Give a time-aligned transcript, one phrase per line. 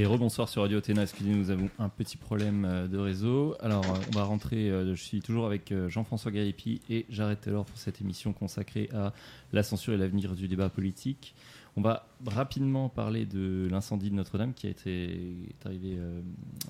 [0.00, 1.02] Et rebonsoir sur Radio Athéna.
[1.02, 3.56] Excusez, nous avons un petit problème euh, de réseau.
[3.58, 4.70] Alors, euh, on va rentrer.
[4.70, 9.12] euh, Je suis toujours avec Jean-François Garipi et Jared Taylor pour cette émission consacrée à
[9.52, 11.34] la censure et l'avenir du débat politique.
[11.78, 16.22] On va rapidement parler de l'incendie de Notre-Dame qui a été est arrivé euh,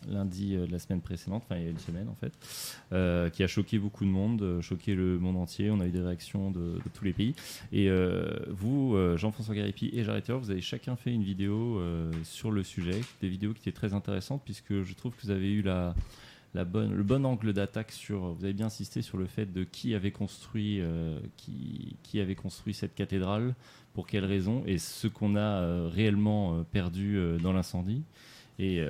[0.06, 2.34] lundi euh, de la semaine précédente, enfin il y a une semaine en fait,
[2.92, 5.70] euh, qui a choqué beaucoup de monde, choqué le monde entier.
[5.70, 7.34] On a eu des réactions de, tous les pays.
[7.72, 7.88] Et
[8.50, 11.80] vous, Jean-François Garipi et Taylor, vous avez chacun fait une vidéo
[12.22, 15.50] sur le sujet, des vidéos qui étaient très intéressantes puisque je trouve que vous avez
[15.50, 15.94] eu la,
[16.66, 18.34] bonne, le bon angle d'attaque sur.
[18.34, 20.82] Vous avez bien insisté sur le fait de qui avait construit
[22.72, 23.54] cette cathédrale,
[23.98, 28.04] pour quelles raisons, et ce qu'on a euh, réellement euh, perdu euh, dans l'incendie.
[28.60, 28.80] Et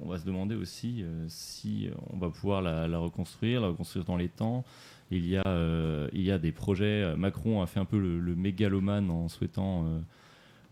[0.00, 4.28] on va se demander aussi si on va pouvoir la, reconstruire, la reconstruire dans les
[4.28, 4.64] temps.
[5.12, 7.14] Il y a, il y a des projets.
[7.16, 9.86] Macron a fait un peu le, mégalomane en souhaitant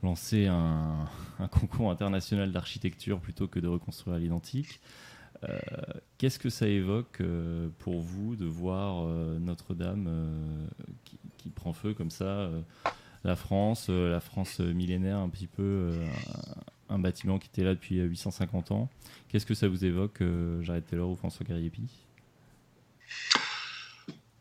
[0.02, 1.06] lancer un,
[1.52, 4.80] concours international d'architecture plutôt que de reconstruire à l'identique.
[6.19, 7.22] Qu'est-ce que ça évoque
[7.78, 9.06] pour vous de voir
[9.39, 10.08] Notre-Dame
[11.39, 12.50] qui, prend feu comme ça
[13.24, 16.06] La France, euh, la France millénaire, un petit peu euh,
[16.88, 18.88] un, bâtiment qui était là depuis euh, 850 ans.
[19.28, 21.84] Qu'est-ce que ça vous évoque, euh, Jared Taylor ou François Gariepi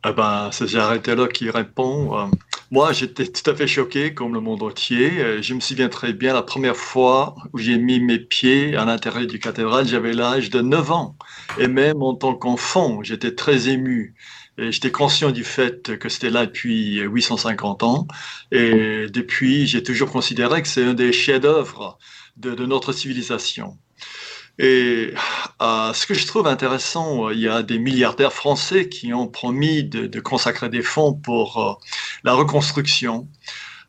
[0.05, 2.17] Eh ben, c'est Jared Taylor qui répond.
[2.17, 2.25] Euh,
[2.71, 5.19] moi, j'étais tout à fait choqué, comme le monde entier.
[5.19, 8.85] Euh, Je me souviens très bien la première fois où j'ai mis mes pieds à
[8.85, 11.17] l'intérieur du cathédrale, j'avais l'âge de 9 ans.
[11.59, 14.15] Et même en tant qu'enfant, j'étais très ému.
[14.57, 18.07] J'étais conscient du fait que c'était là depuis 850 ans.
[18.52, 21.97] Et depuis, j'ai toujours considéré que c'est un des chefs-d'œuvre
[22.38, 23.77] de, notre civilisation.
[24.59, 25.13] Et
[25.59, 29.83] ce que je trouve intéressant, euh, il y a des milliardaires français qui ont promis
[29.83, 31.73] de, de consacrer des fonds pour euh,
[32.23, 33.27] la reconstruction.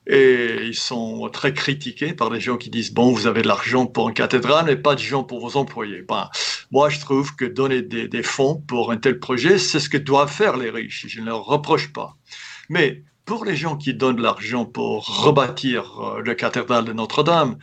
[0.06, 3.87] Et ils sont très critiqués par les gens qui disent, bon, vous avez de l'argent
[3.87, 6.03] pour une cathédrale, mais pas de gens pour vos employés.
[6.03, 6.28] Ben,
[6.72, 9.99] moi, je trouve que donner des, des fonds pour un tel projet, c'est ce que
[9.99, 11.06] doivent faire les riches.
[11.09, 12.16] Je ne leur reproche pas.
[12.69, 17.56] Mais pour les gens qui donnent de l'argent pour rebâtir euh, le cathédrale de Notre-Dame,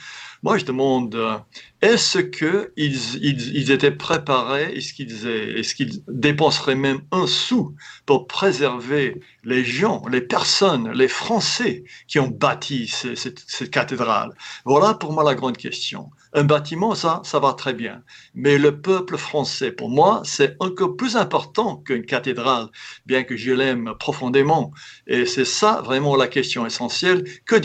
[0.43, 1.37] moi, je demande, euh,
[1.81, 9.19] est-ce qu'ils ils, ils étaient préparés, est-ce qu'ils est dépenseraient même un sou pour préserver
[9.43, 14.31] les gens, les personnes, les Français qui ont bâti ce- cette, cathédrale?
[14.65, 16.09] Voilà pour moi la grande question.
[16.33, 18.03] Un bâtiment, ça, ça va très bien.
[18.35, 22.67] Mais le peuple français, pour moi, c'est encore plus important qu'une cathédrale,
[23.05, 24.71] bien que je l'aime profondément.
[25.07, 27.23] Et c'est ça vraiment la question essentielle.
[27.45, 27.55] Que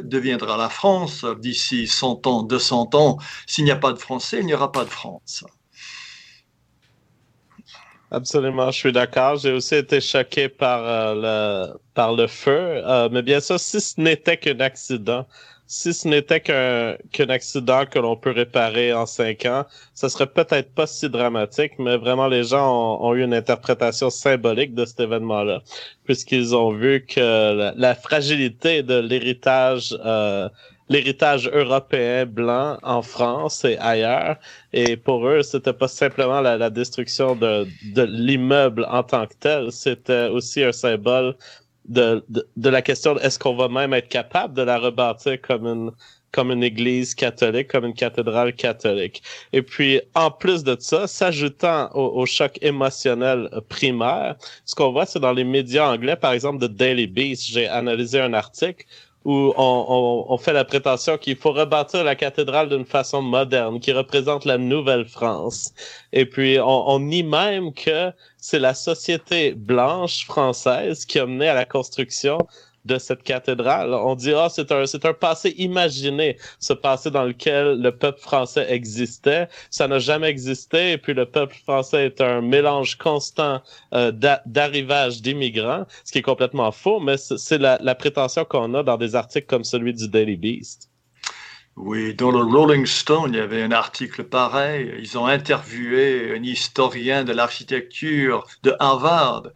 [0.00, 4.46] deviendra la France d'ici 100 ans, 200 ans S'il n'y a pas de Français, il
[4.46, 5.44] n'y aura pas de France.
[8.10, 9.36] Absolument, je suis d'accord.
[9.36, 13.80] J'ai aussi été choqué par euh, le par le feu, Euh, mais bien sûr, si
[13.80, 15.26] ce n'était qu'un accident,
[15.66, 19.64] si ce n'était qu'un accident que l'on peut réparer en cinq ans,
[19.94, 24.74] ça serait peut-être pas si dramatique, mais vraiment les gens ont, eu une interprétation symbolique
[24.74, 25.62] de cet événement-là,
[26.04, 30.48] puisqu'ils ont vu que la, la fragilité de l'héritage euh,
[30.88, 34.36] l'héritage européen blanc en France et ailleurs
[34.72, 39.34] et pour eux, c'était pas simplement la, la destruction de, de l'immeuble en tant que
[39.40, 41.36] tel, c'était aussi un symbole
[41.88, 45.40] de, de, de la question de est-ce qu'on va même être capable de la rebâtir
[45.40, 45.90] comme une
[46.32, 49.22] comme une église catholique, comme une cathédrale catholique.
[49.54, 54.36] Et puis, en plus de ça, s'ajoutant au, au choc émotionnel primaire,
[54.66, 58.20] ce qu'on voit, c'est dans les médias anglais, par exemple, The Daily Beast, j'ai analysé
[58.20, 58.84] un article
[59.26, 63.80] où on, on, on fait la prétention qu'il faut rebâtir la cathédrale d'une façon moderne,
[63.80, 65.74] qui représente la Nouvelle-France.
[66.12, 71.48] Et puis, on, on nie même que c'est la société blanche française qui a mené
[71.48, 72.38] à la construction
[72.86, 73.92] de cette cathédrale.
[73.92, 78.20] On dit, ah, c'est un, c'est un passé imaginé, ce passé dans lequel le peuple
[78.20, 79.48] français existait.
[79.70, 83.60] Ça n'a jamais existé, et puis le peuple français est un mélange constant
[83.94, 84.12] euh,
[84.46, 89.14] d'immigrants, ce qui est complètement faux, mais c'est la, la prétention qu'on a dans des
[89.14, 90.90] articles comme celui du Daily Beast.
[91.76, 94.94] Oui, dans le Rolling Stone, il y avait un article pareil.
[94.98, 99.48] Ils ont interviewé un historien de l'architecture de Harvard.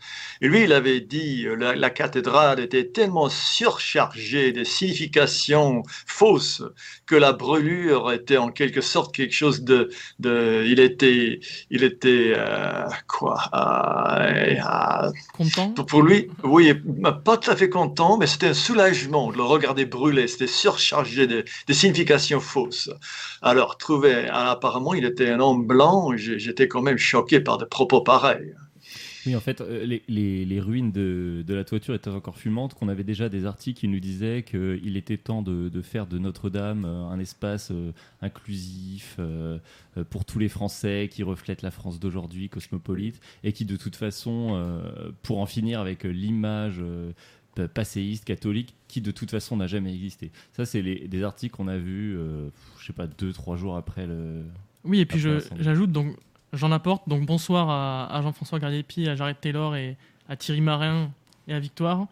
[0.43, 6.63] Et lui, il avait dit euh, la, la cathédrale était tellement surchargée de significations fausses
[7.07, 9.89] que la brûlure était en quelque sorte quelque chose de,
[10.19, 11.41] de il était,
[11.71, 16.75] il était euh, quoi, euh, euh, Content pour, pour lui, oui,
[17.25, 20.29] pas tout à fait content, mais c'était un soulagement de le regarder brûler.
[20.29, 22.91] C'était surchargé de, de significations fausses.
[23.43, 26.17] Alors, trouvé, apparemment, il était un homme blanc.
[26.17, 28.55] J'étais quand même choqué par des propos pareils.
[29.27, 33.29] Oui, en fait, euh, les, ruines de, la toiture étaient encore fumantes, qu'on avait déjà
[33.29, 37.19] des articles qui nous disaient qu'il était temps de, de faire de Notre-Dame euh, un
[37.19, 37.93] espace euh,
[38.23, 39.19] inclusif
[40.11, 44.83] pour tous les Français, qui reflète la France d'aujourd'hui, cosmopolite, et qui de toute façon,
[45.23, 46.81] pour en finir avec l'image
[47.67, 50.31] passéiste, catholique, qui de toute façon n'a jamais existé.
[50.53, 52.49] Ça, c'est des articles qu'on a vus, euh,
[52.79, 54.43] je sais pas, deux, trois jours après le...
[54.85, 55.21] Oui, et puis
[55.59, 56.17] j'ajoute, donc
[56.53, 59.97] j'en apporte, donc bonsoir à, à Jean-François Gardiepi, à Jared Taylor et
[60.29, 61.11] à Thierry Marin
[61.49, 62.07] et à Victoire.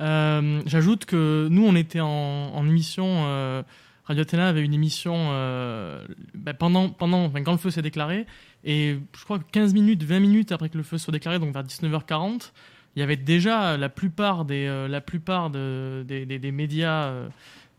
[0.00, 3.62] Euh, j'ajoute que nous, on était en, en émission, euh,
[4.04, 6.04] Radio Athéna avait une émission euh,
[6.34, 8.26] bah, pendant, pendant, enfin, quand le feu s'est déclaré,
[8.64, 11.52] et je crois que 15 minutes, 20 minutes après que le feu soit déclaré, donc
[11.52, 12.52] vers 19h40,
[12.96, 17.28] il y avait déjà la plupart des, euh, la plupart de- des, des- médias, euh,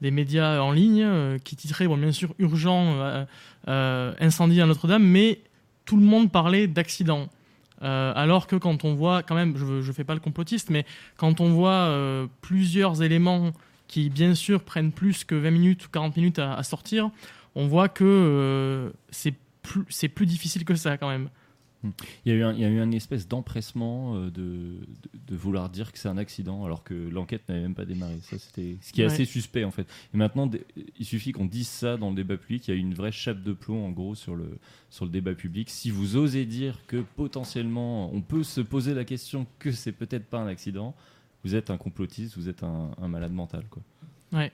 [0.02, 3.26] des médias en ligne euh, qui titraient, bien sûr, urgent, euh,
[3.68, 5.40] euh, incendie à Notre-Dame, mais
[5.86, 7.30] tout le monde parlait d'accident.
[7.82, 10.86] Euh, alors que quand on voit, quand même, je ne fais pas le complotiste, mais
[11.18, 13.52] quand on voit euh, plusieurs éléments
[13.88, 17.10] qui, bien sûr, prennent plus que 20 minutes ou 40 minutes à, sortir,
[17.54, 21.30] on voit que euh, c'est plus, c'est plus difficile que ça quand même.
[22.26, 24.80] Il y a eu, un, il y a eu une espèce d'empressement euh, de, de,
[25.28, 28.18] de vouloir dire que c'est un accident alors que l'enquête n'avait même pas démarré.
[28.22, 29.12] Ça, c'était ce qui est Ouais.
[29.12, 29.88] assez suspect en fait.
[30.14, 30.50] Et maintenant,
[31.00, 32.68] il suffit qu'on dise ça dans le débat public.
[32.68, 34.58] Il y a eu une vraie chape de plomb en gros sur le,
[34.90, 35.70] sur le débat public.
[35.70, 40.26] Si vous osez dire que potentiellement on peut se poser la question que c'est peut-être
[40.26, 40.96] pas un accident,
[41.44, 43.64] vous êtes un complotiste, vous êtes un, un malade mental.
[43.70, 43.84] Quoi.
[44.34, 44.52] Ouais.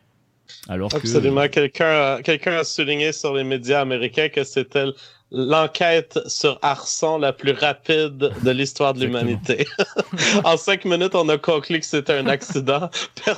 [0.70, 0.98] Alors que.
[0.98, 1.48] Absolument.
[1.48, 4.86] Quelqu'un a, quelqu'un a souligné sur les médias américains que c'était
[5.32, 9.66] l'enquête sur arson la plus rapide de l'histoire de l'humanité.
[10.44, 12.90] en cinq minutes, on a conclu que c'était un accident.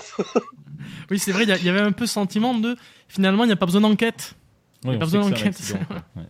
[1.12, 2.75] Oui, c'est vrai, il y avait un peu ce sentiment de
[3.07, 4.36] finalement, il n'y a pas besoin d'enquête.
[4.83, 5.57] Oui, Il y a pas besoin d'enquête.
[6.15, 6.24] ouais.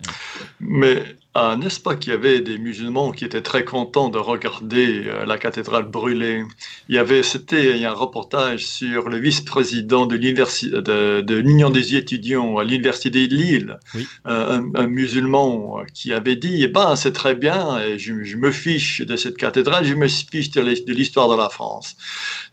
[0.60, 1.04] Mais
[1.36, 5.26] ah, n'est-ce pas qu'il y avait des musulmans qui étaient très contents de regarder euh,
[5.26, 6.44] la cathédrale brûler
[6.90, 11.96] Il y avait, c'était, un reportage sur le vice-président de l'université de, de l'Union des
[11.96, 14.08] étudiants à l'université de Lille, Oui.
[14.28, 18.24] Euh, un, un musulman euh, qui avait dit "Eh ben, c'est très bien, et je,
[18.24, 21.50] je me fiche de cette cathédrale, je me fiche de l'his- de l'histoire de la
[21.50, 21.96] France."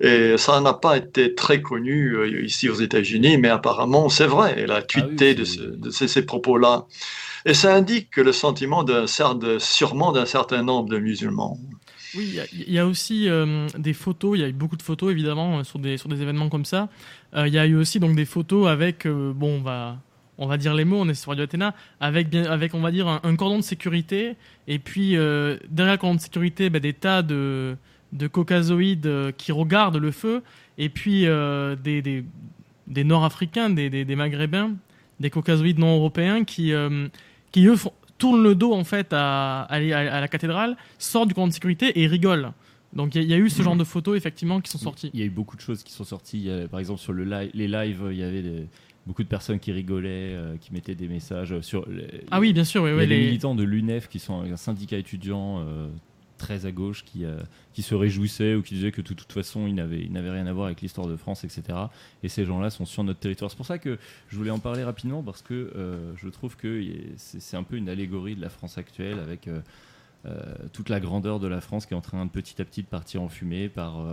[0.00, 4.54] Et ça n'a pas été très connu euh, ici aux États-Unis, mais apparemment c'est vrai.
[4.56, 6.86] Elle a tweeté de, c'est- ce- de ces, ces propos-là.
[7.46, 8.84] Et ça indique que le sentiment
[9.58, 11.58] sûrement d'un certain nombre de musulmans.
[12.14, 15.12] Oui, il y a- aussi euh, des photos, il y a eu beaucoup de photos
[15.12, 16.88] évidemment euh, sur des, sur des événements comme ça.
[17.34, 19.98] Euh, il y a eu aussi donc des photos avec, bon, on va,
[20.38, 23.06] on va dire les mots, on est sur Radio Athéna, avec, avec on va dire
[23.22, 24.36] un, cordon de sécurité,
[24.66, 27.76] et puis derrière le cordon de sécurité, ben, des tas de,
[28.12, 30.42] de caucasoïdes qui regardent le feu,
[30.78, 32.24] et puis des, des,
[32.86, 34.72] des Nord-Africains, des, des, Maghrébins,
[35.20, 36.72] des caucasoïdes non européens qui,
[37.52, 41.34] qui eux font- tournent le dos en fait à, à, à la cathédrale, sortent du
[41.34, 42.52] cordon de sécurité et rigolent.
[42.92, 44.78] Donc il y, a- il y a eu ce genre de photos effectivement qui sont
[44.78, 45.10] sorties.
[45.14, 46.50] Il y a eu beaucoup de choses qui sont sorties.
[46.50, 48.66] A, par exemple, sur le live, les lives, il y avait des-
[49.06, 51.88] beaucoup de personnes qui rigolaient, euh, qui mettaient des messages sur.
[51.88, 54.98] les- Ah oui, bien sûr, oui, oui, les- militants de l'UNEF qui sont un syndicat
[54.98, 55.88] étudiant euh,
[56.40, 57.38] très à gauche qui, euh,
[57.74, 60.46] qui se réjouissaient ou qui disaient que de toute façon ils n'avaient ils n'avaient rien
[60.46, 61.62] à voir avec l'histoire de France, etc.
[62.22, 63.50] Et ces gens-là sont sur notre territoire.
[63.50, 63.98] C'est pour ça que
[64.28, 66.82] je voulais en parler rapidement parce que euh, je trouve que
[67.16, 69.46] c'est un peu une allégorie de la France actuelle avec.
[69.48, 69.60] euh,
[70.74, 72.88] toute la grandeur de la France qui est en train de petit à petit de
[72.88, 74.04] partir en fumée par,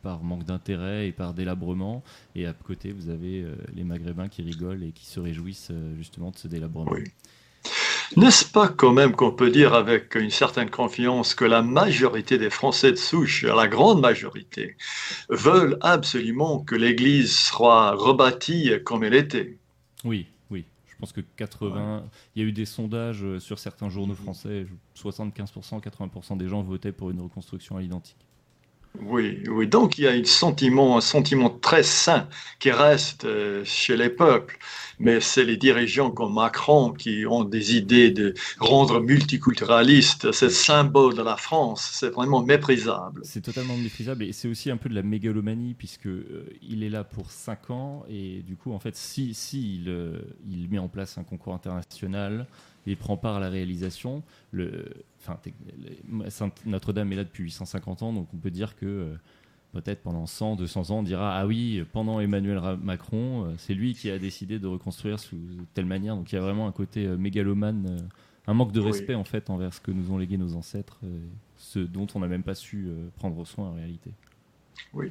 [0.00, 2.04] par manque d'intérêt et par délabrement.
[2.36, 6.36] Et à côté, vous avez les Maghrébins qui rigolent et qui se réjouissent justement de
[6.36, 6.92] ce délabrement.
[6.92, 7.02] Oui.
[8.16, 12.50] N'est-ce pas quand même qu'on peut dire avec une certaine confiance que la majorité des
[12.50, 14.76] Français de souche, la grande majorité,
[15.28, 19.58] veulent absolument que l'Église soit rebâtie comme elle était?
[20.04, 20.64] Oui, oui.
[20.86, 22.04] Je pense que 80.
[22.34, 24.66] Il y a eu des sondages euh, sur certains journaux français.
[24.96, 28.16] 75%, 80% des gens votaient pour une reconstruction à l'identique.
[29.00, 29.66] Oui, oui.
[29.66, 32.28] Donc il y a un sentiment, un sentiment très sain
[32.60, 34.56] qui reste euh, chez les peuples.
[35.00, 41.14] Mais c'est les dirigeants comme Macron qui ont des idées de rendre multiculturaliste ce symbole
[41.16, 41.90] de la France.
[41.92, 43.20] C'est vraiment méprisable.
[43.24, 46.90] C'est totalement méprisable et c'est aussi un peu de la mégalomanie puisque euh, il est
[46.90, 50.78] là pour 5 ans et du coup en fait si, si il, euh, il met
[50.78, 52.46] en place un concours international
[52.86, 54.84] et prend part à la réalisation, le,
[55.20, 55.38] enfin,
[56.66, 59.14] Notre-Dame est là depuis 850 ans donc on peut dire que euh,
[59.72, 63.94] peut-être pendant 100, 200 ans on dira ah oui pendant Emmanuel Macron euh, c'est lui
[63.94, 65.38] qui a décidé de reconstruire sous
[65.74, 68.02] telle manière donc il y a vraiment un côté euh, mégalomane, euh,
[68.46, 68.86] un manque de Oui.
[68.86, 70.98] respect en fait envers ce que nous ont légué nos ancêtres.
[71.04, 71.18] euh,
[71.56, 74.10] ce dont on n'a même pas su euh, prendre soin en réalité.
[74.92, 75.10] Oui.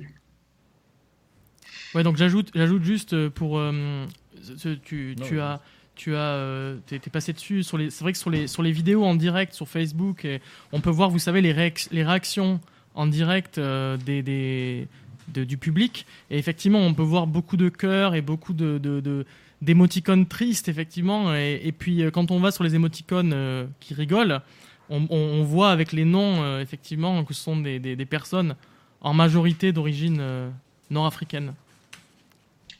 [1.96, 3.58] Ouais, donc j'ajoute, j'ajoute juste pour.
[3.58, 4.06] euh,
[4.42, 5.62] ce- tu, Non, tu as,
[5.96, 7.90] tu as, t'es, passé dessus sur les.
[7.90, 10.28] C'est vrai que sur les sur les vidéos en direct sur Facebook,
[10.72, 12.60] on peut voir, vous savez, les, les réactions
[12.96, 14.88] en direct des, des
[15.28, 16.06] du public.
[16.30, 19.26] Et effectivement, on peut voir beaucoup de cœurs et beaucoup de, de,
[19.62, 21.34] d'émoticônes tristes, effectivement.
[21.36, 24.42] Et, puis, quand on va sur les émoticônes qui rigolent,
[24.90, 28.56] on, voit avec les noms, effectivement, que ce sont des, des, des personnes
[29.02, 30.52] en majorité d'origine
[30.90, 31.54] nord-africaine.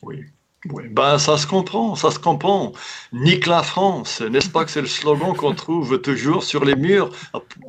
[0.02, 0.26] Oui.
[0.72, 2.72] Oui, ben, ça se comprend, ça se comprend.
[3.12, 7.10] Nique la France, n'est-ce pas que c'est le slogan qu'on trouve toujours sur les murs?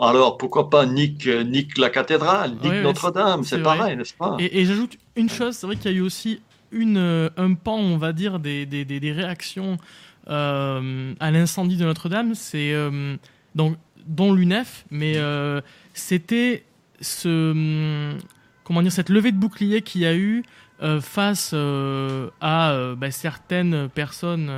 [0.01, 4.37] Alors pourquoi pas nique, nique la cathédrale, nique Notre-Dame, c'est pareil, n'est-ce pas?
[4.39, 7.77] Et, j'ajoute une chose, c'est vrai qu'il y a eu aussi une, euh, un pan,
[7.77, 9.77] on va dire, des, des, des, réactions
[10.29, 13.17] euh, à l'incendie de Notre-Dame, c'est euh,
[13.57, 15.17] donc dont l'UNEF, mais
[15.95, 16.65] c'était
[17.01, 18.19] ce hum,
[18.65, 20.43] comment dire cette levée de bouclier qu'il y a eu
[20.83, 24.51] euh, face euh, à euh, bah, certaines personnes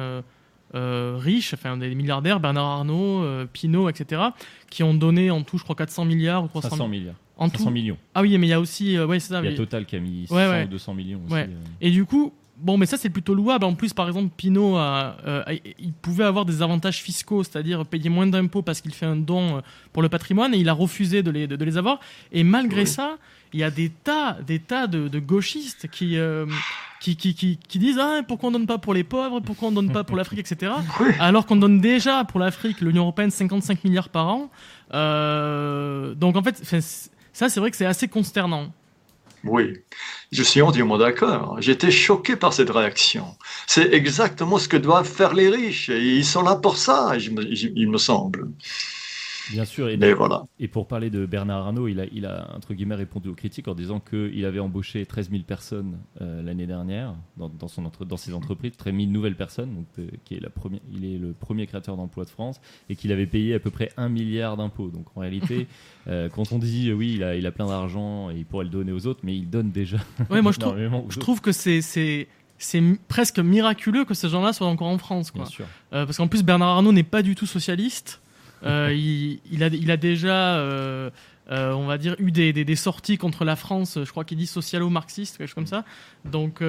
[0.74, 4.22] riches, enfin des milliardaires, Bernard Arnault, Pinault, etc.,
[4.68, 7.14] qui ont donné en tout, je crois, 400 milliards ou 300 500 milliards.
[7.38, 7.96] En 500 millions.
[8.14, 8.98] Ah oui, mais il y a aussi.
[8.98, 9.40] ouais, c'est ça.
[9.42, 11.40] Il y a Total qui a mis 100 ou 200 millions aussi.
[11.80, 13.64] Et du coup, Bon, mais ça, c'est plutôt louable.
[13.64, 14.78] En plus, par exemple, Pinot,
[15.78, 19.62] il pouvait avoir des avantages fiscaux, c'est-à-dire payer moins d'impôts parce qu'il fait un don
[19.92, 22.00] pour le patrimoine et il a refusé de les, de, les avoir.
[22.32, 23.18] Et malgré ça,
[23.52, 26.46] il y a des tas, des tas de, gauchistes euh,
[27.00, 29.72] qui, qui, qui, qui, disent ah, pourquoi on donne pas pour les pauvres, pourquoi on
[29.72, 30.72] donne pas pour l'Afrique, etc.
[31.20, 34.50] Alors qu'on donne déjà pour l'Afrique, l'Union européenne, 55 milliards par an.
[34.92, 36.62] Euh, donc en fait,
[37.32, 38.72] ça c'est vrai que c'est assez consternant.
[39.46, 39.74] Oui,
[40.32, 41.56] je suis entièrement d'accord.
[41.60, 43.36] J'étais choqué par cette réaction.
[43.66, 45.88] C'est exactement ce que doivent faire les riches.
[45.88, 48.50] Ils sont là pour ça, il me semble.
[49.50, 49.88] Bien sûr.
[49.88, 50.44] Et, voilà.
[50.58, 53.68] et pour parler de Bernard Arnault, il a, il a entre guillemets répondu aux critiques
[53.68, 58.04] en disant qu'il avait embauché 13 000 personnes euh, l'année dernière dans, dans, son entre,
[58.04, 61.18] dans ses entreprises, 13 000 nouvelles personnes, donc, euh, qui est la première, il est
[61.18, 64.56] le premier créateur d'emplois de France et qu'il avait payé à peu près 1 milliard
[64.56, 64.88] d'impôts.
[64.88, 65.66] Donc en réalité,
[66.08, 68.70] euh, quand on dit oui, il a, il a plein d'argent et il pourrait le
[68.70, 69.98] donner aux autres, mais il donne déjà.
[70.30, 70.76] Ouais, moi je trouve,
[71.08, 71.80] je trouve que c'est
[72.58, 75.30] c'est presque miraculeux que ces gens-là soient encore en France.
[75.30, 75.42] Quoi.
[75.42, 75.66] Bien sûr.
[75.90, 78.20] parce qu'en plus, Bernard Arnault n'est pas du tout socialiste.
[78.62, 81.10] Euh, il, a, il, a, déjà, euh,
[81.50, 83.98] euh, on va dire, eu des, des, sorties contre la France.
[84.02, 85.84] Je crois qu'il dit socialo-marxiste, quelque chose comme ça.
[86.24, 86.62] Donc,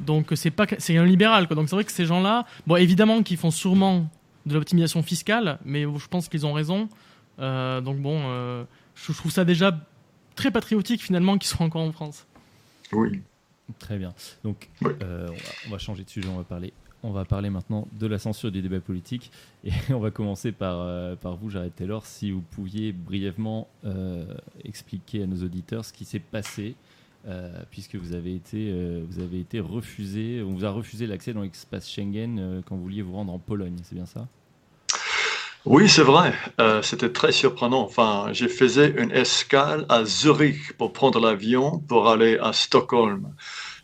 [0.00, 1.46] donc c'est pas, c'est un libéral.
[1.46, 1.56] Quoi.
[1.56, 4.10] Donc c'est vrai que ces gens-là, bon, évidemment, qu'ils font sûrement
[4.46, 6.88] de l'optimisation fiscale, mais je pense qu'ils ont raison.
[7.38, 9.78] donc bon, je, trouve ça déjà
[10.34, 12.26] très patriotique finalement qu'ils soient encore en France.
[12.92, 13.22] Oui.
[13.80, 14.14] Très bien.
[14.44, 16.72] Donc, on va changer de sujet, on va parler
[17.06, 19.30] on va parler maintenant de la censure du débat politique.
[19.64, 22.04] Et on va commencer par, euh, par vous, Jared Taylor.
[22.04, 24.24] Si vous pouviez brièvement euh,
[24.64, 26.74] expliquer à nos auditeurs ce qui s'est passé,
[27.28, 28.72] euh, puisque vous avez, été,
[29.08, 33.02] vous avez été refusé, on vous a refusé l'accès dans l'espace Schengen quand vous vouliez
[33.02, 34.26] vous rendre en Pologne, c'est bien ça?
[35.64, 36.32] Oui, c'est vrai.
[36.82, 37.82] C'était très surprenant.
[37.82, 43.32] Enfin, j'ai fait une escale à Zurich pour prendre l'avion pour aller à Stockholm.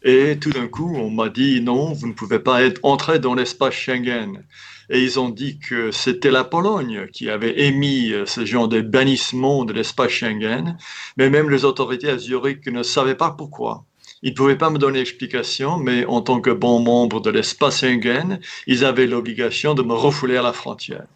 [0.04, 3.34] Et tout d'un coup, on m'a dit non, vous ne pouvez pas être entré dans
[3.34, 4.44] l'espace Schengen.
[4.90, 8.80] Et ils ont dit que c'était la Pologne qui avait émis euh, ce genre de
[8.80, 10.76] bannissement de l'espace Schengen.
[11.16, 13.84] Mais même les autorités à Zurich ne savaient pas pourquoi.
[14.24, 17.80] Ils ne pouvaient pas me donner explication, mais en tant que bon membre de l'espace
[17.80, 21.06] Schengen, ils avaient l'obligation de me refouler à la frontière.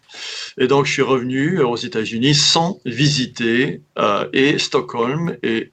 [0.57, 5.71] Et donc, je suis revenu aux États-Unis sans visiter euh, et Stockholm et,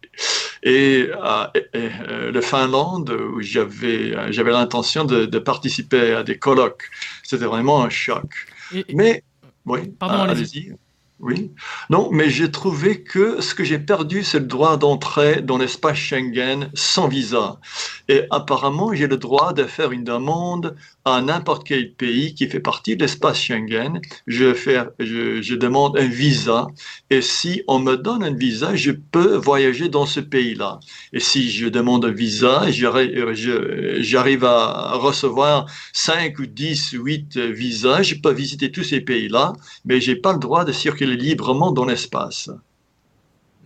[0.65, 6.85] et, euh, euh, le Finlande, où j'avais, j'avais l'intention de, de, participer à des colloques.
[7.23, 8.47] C'était vraiment un choc.
[8.93, 9.23] mais,
[9.67, 10.75] oui, allez-y.
[11.21, 11.53] Oui.
[11.91, 15.97] Non, mais j'ai trouvé que ce que j'ai perdu, c'est le droit d'entrer dans l'espace
[15.97, 17.61] Schengen sans visa.
[18.09, 22.61] Et apparemment, j'ai le droit de faire une demande à n'importe quel pays qui fait
[22.61, 24.01] partie de l'espace Schengen.
[24.27, 26.67] Je, fais, je, demande un visa.
[27.11, 30.81] Et si on me donne un visa, je peux voyager dans ce pays-là.
[31.13, 38.03] Et si je demande un visa, j'arrive à recevoir 5 ou 10 ou 8 visas,
[38.03, 39.53] je peux visiter tous ces pays-là,
[39.85, 42.51] mais j'ai pas le droit de circuler librement dans l'espace.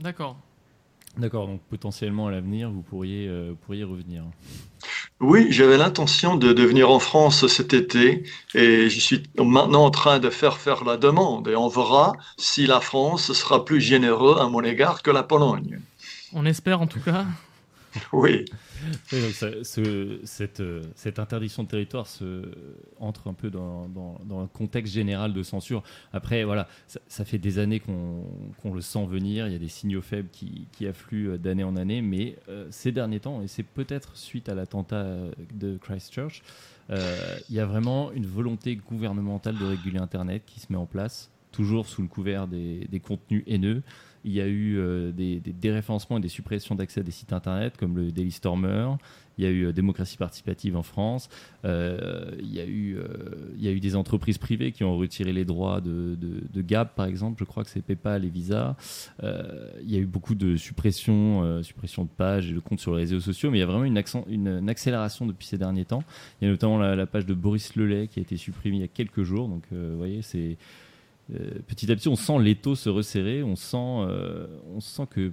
[0.01, 0.37] D'accord.
[1.17, 4.23] D'accord, donc potentiellement à l'avenir, vous pourriez, euh, pourriez revenir.
[5.21, 8.23] Oui, j'avais l'intention de, de, venir en France cet été
[8.55, 12.69] et je suis maintenant en train de faire faire la demande et on verra si
[12.69, 15.81] la France sera plus généreuse à mon égard que la Pologne.
[16.33, 17.25] On espère en tout cas.
[18.13, 18.45] Oui.
[19.13, 20.63] donc ce, cette,
[20.95, 22.43] cette, interdiction de territoire se,
[22.99, 25.83] entre un peu dans, dans, le contexte général de censure.
[26.13, 29.47] Après, voilà, ça, fait des années qu'on le sent venir.
[29.47, 32.93] Il y a des signaux faibles qui, qui affluent d'année en année, mais euh, ces
[32.93, 35.07] derniers temps, et c'est peut-être suite à l'attentat
[35.55, 36.43] de Christchurch,
[36.91, 40.87] euh, il y a vraiment une volonté gouvernementale de réguler Internet qui se met en
[40.87, 43.83] place, toujours sous le couvert des, des contenus haineux.
[44.25, 47.33] Il y a eu euh, des, des, déréférencements et des suppressions d'accès à des sites
[47.33, 48.97] internet comme le Daily Stormer.
[49.39, 51.29] Il y a eu euh, démocratie participative en France.
[51.65, 56.63] Euh, il, y a eu, des entreprises privées qui ont retiré les droits de, de,
[56.63, 57.37] Gap, par exemple.
[57.39, 58.77] Je crois que c'est PayPal et Visa.
[59.23, 62.95] Il y a eu beaucoup de suppression, euh, suppression de pages et de comptes sur
[62.95, 66.03] les réseaux sociaux, mais il y a vraiment une, accélération depuis ces derniers temps.
[66.41, 68.81] Il y a notamment la, la, page de Boris Lelay qui a été supprimée il
[68.81, 69.49] y a quelques jours.
[69.49, 70.59] Donc, vous voyez, c'est
[71.67, 75.31] petit à petit, on sent l'étau se resserrer, on sent, euh, on sent que,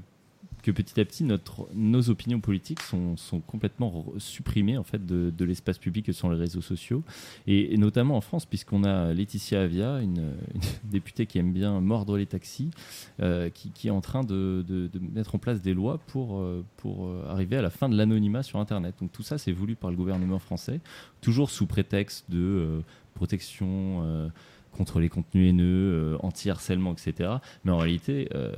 [0.61, 5.29] que petit à petit, notre, nos opinions politiques sont, sont complètement supprimées en fait, de,
[5.29, 7.03] de l'espace public que sont les réseaux sociaux,
[7.47, 10.33] et, notamment en France, puisqu'on a Laetitia Avia, une,
[10.83, 12.71] députée qui aime bien mordre les taxis,
[13.21, 17.55] euh, qui, est en train de, mettre en place des lois pour, euh, pour arriver
[17.55, 18.95] à la fin de l'anonymat sur Internet.
[18.99, 20.81] Donc tout ça, c'est voulu par le gouvernement français,
[21.21, 22.81] toujours sous prétexte de euh,
[23.13, 24.29] protection
[24.75, 27.35] contre les contenus haineux, euh, anti-harcèlement, etc.
[27.63, 28.51] Mais en réalité, euh,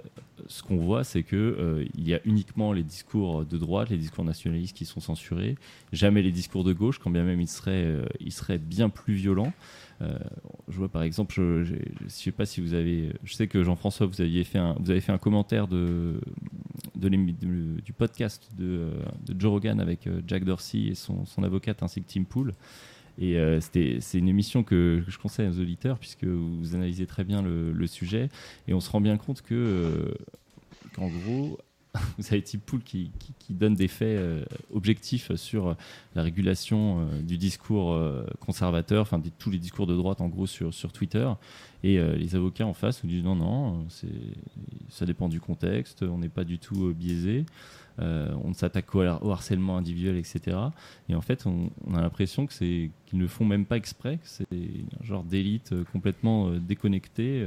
[0.47, 3.97] ce qu'on voit, c'est que euh, il y a uniquement les discours de droite, les
[3.97, 5.55] discours nationalistes qui sont censurés,
[5.93, 9.53] jamais les discours de gauche, quand bien même ils seraient, ils seraient bien plus violents.
[9.99, 11.75] Je vois par exemple, je,
[12.07, 15.67] sais pas si vous avez, je sais que Jean-François, vous vous avez fait un commentaire
[15.67, 16.21] de,
[16.95, 18.91] de, du podcast de,
[19.25, 22.53] de, Joe Rogan avec Jack Dorsey et son, son avocate ainsi que Tim Pool.
[23.19, 27.41] Et euh, c'est une émission que, je conseille aux auditeurs puisque vous analysez très bien
[27.41, 28.29] le, sujet
[28.67, 30.13] et on se rend bien compte que euh,
[30.93, 31.57] qu'en gros
[32.17, 34.43] vous avez Tim Pool qui, qui, qui, donne des faits euh,
[34.73, 35.77] objectifs sur
[36.15, 37.97] la régulation euh, du discours
[38.41, 41.27] conservateur, enfin tous les discours de droite en gros sur, sur Twitter.
[41.83, 43.85] Et les avocats en face nous disent non, non,
[44.89, 47.45] ça dépend du contexte, on n'est pas du tout biaisé.
[47.99, 50.57] Euh, on s'attaque au, harcèlement individuel, etc.
[51.09, 54.27] Et en fait, on, a l'impression que c'est qu'ils ne font même pas exprès, que
[54.27, 57.45] c'est un genre d'élite euh, complètement euh, déconnectée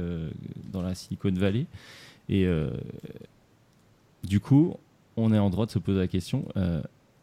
[0.71, 1.65] dans la Silicon Valley.
[2.29, 2.47] Et
[4.23, 4.75] du coup,
[5.17, 6.45] on est en droit de se poser la question.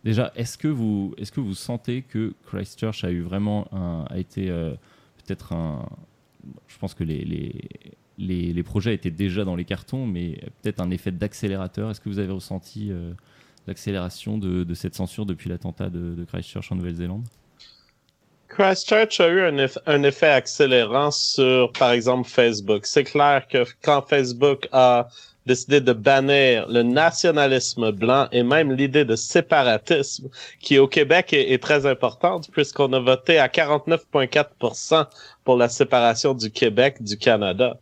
[0.05, 3.68] déjà, est-ce que vous, est-ce que vous sentez que Christchurch a eu vraiment
[4.11, 5.88] a été peut-être un,
[6.66, 7.70] je pense que les
[8.18, 11.90] les, projets étaient déjà dans les cartons, mais peut-être un effet d'accélérateur.
[11.90, 13.12] Est-ce que vous avez ressenti euh,
[13.66, 17.24] l'accélération de, cette censure depuis l'attentat de, Christchurch en Nouvelle-Zélande?
[18.48, 22.87] Christchurch a eu un, un, effet accélérant sur, par exemple, Facebook.
[22.87, 25.09] C'est clair que quand Facebook a
[25.48, 30.28] décidé de bannir le nationalisme blanc et même l'idée de séparatisme,
[30.61, 35.06] qui au Québec est, très importante, puisqu'on a voté à 49,4%
[35.44, 37.78] pour la séparation du Québec du Canada.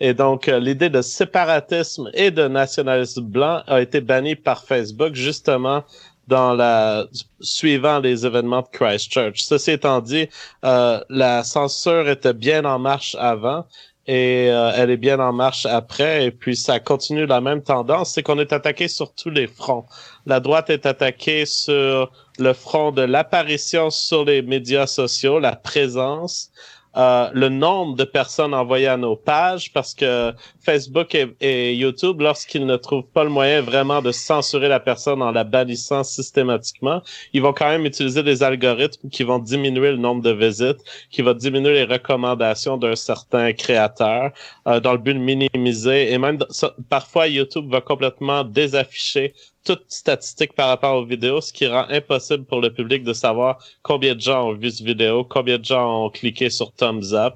[0.00, 5.14] Et donc, euh, l'idée de séparatisme et de nationalisme blanc a été bannie par Facebook,
[5.14, 5.84] justement,
[6.26, 7.06] dans la
[7.40, 9.42] suivant les événements de Christchurch.
[9.42, 10.28] Ceci étant dit,
[10.64, 13.66] euh, la censure était bien en marche avant
[14.06, 16.24] et euh, elle est bien en marche après.
[16.26, 19.86] Et puis ça continue la même tendance, c'est qu'on est attaqué sur tous les fronts.
[20.26, 26.50] La droite est attaquée sur le front de l'apparition sur les médias sociaux, la présence,
[26.96, 32.66] euh, le nombre de personnes envoyées à nos pages parce que Facebook et, YouTube, lorsqu'ils
[32.66, 37.42] ne trouvent pas le moyen vraiment de censurer la personne en la bannissant systématiquement, ils
[37.42, 41.34] vont quand même utiliser des algorithmes qui vont diminuer le nombre de visites, qui vont
[41.34, 44.32] diminuer les recommandations d'un certain créateur
[44.66, 46.38] euh, dans le but de minimiser et même
[46.88, 49.32] parfois YouTube va complètement désafficher
[49.64, 53.58] toute statistique par rapport aux vidéos, ce qui rend impossible pour le public de savoir
[53.82, 57.34] combien de gens ont vu cette vidéo, combien de gens ont cliqué sur thumbs up.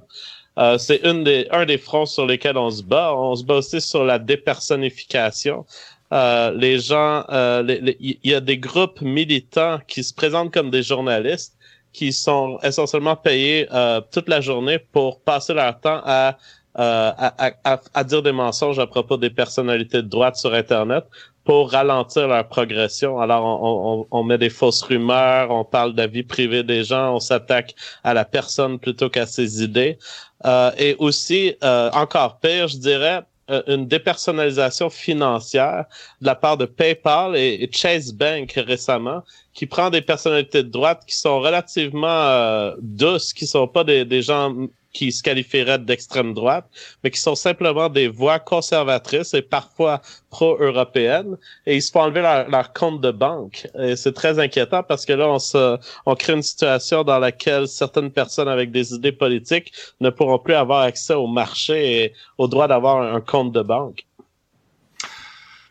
[0.59, 3.15] Euh, c'est une des, un des fronts sur lesquels on se bat.
[3.15, 5.67] On se bat aussi sur la dépersonnification.
[6.13, 10.83] Euh, les gens, il euh, y a des groupes militants qui se présentent comme des
[10.83, 11.57] journalistes
[11.93, 16.37] qui sont essentiellement payés euh, toute la journée pour passer leur temps à
[16.77, 21.05] euh, à, à, à, dire des mensonges à propos des personnalités de droite sur Internet
[21.45, 23.21] pour ralentir leur progression.
[23.21, 26.85] Alors, on, on, on met des fausses rumeurs, on parle de la vie privée des
[26.85, 29.99] gens, on s'attaque à la personne plutôt qu'à ses idées.
[30.47, 35.85] Euh, et aussi, euh, encore pire, je dirais, euh, une dépersonnalisation financière
[36.23, 40.71] de la part de PayPal et, et, Chase Bank récemment, qui prend des personnalités de
[40.71, 44.55] droite qui sont relativement euh, douces, qui sont pas des, des gens
[44.95, 46.67] qui se qualifieraient d'extrême droite,
[47.03, 52.23] mais qui sont simplement des voix conservatrices et parfois pro-européennes, et ils se font enlever
[52.23, 53.67] leur, compte de banque.
[53.79, 55.77] Et c'est très inquiétant parce que là, on, se,
[56.07, 60.55] on crée une situation dans laquelle certaines personnes avec des idées politiques ne pourront plus
[60.55, 64.07] avoir accès au marché et au droit d'avoir un compte de banque.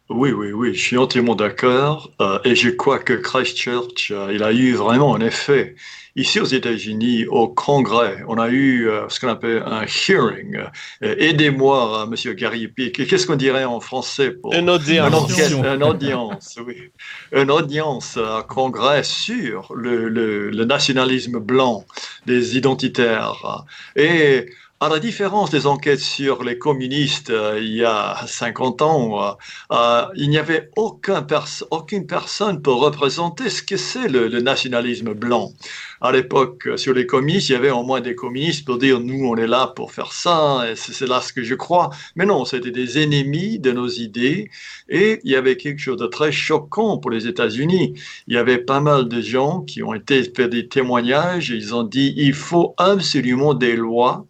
[0.10, 2.12] Oui, oui, oui, je suis entièrement d'accord.
[2.22, 5.76] Euh, et je crois que Christchurch, euh, il a eu vraiment un effet.
[6.16, 10.60] Ici aux États-Unis, au Congrès, on a eu euh, ce qu'on appelle un hearing.
[11.02, 12.92] Aidez-moi, Monsieur Garipi.
[12.92, 16.92] Qu'est-ce qu'on dirait en français pour une audience Une audience, oui.
[17.32, 21.84] Une audience à Congrès sur le, le, le nationalisme blanc
[22.28, 23.66] des identitaires.
[23.96, 24.50] Et
[24.84, 29.32] à la différence des enquêtes sur les communistes euh, il y a 50 ans, euh,
[29.72, 31.26] euh, il n'y avait aucun
[31.72, 35.54] aucune personne pour représenter ce que c'est le, nationalisme blanc.
[36.02, 39.26] À l'époque, sur les communistes, il y avait au moins des communistes pour dire nous,
[39.26, 41.92] on est là pour faire ça, c'est là ce que je crois.
[42.18, 44.50] Mais non, c'était des ennemis de nos idées,
[44.90, 47.94] et il y avait quelque chose de très choquant pour les États-Unis.
[48.28, 51.74] Il y avait pas mal de gens qui ont été faire des témoignages, et ils
[51.74, 54.26] ont dit il faut absolument des lois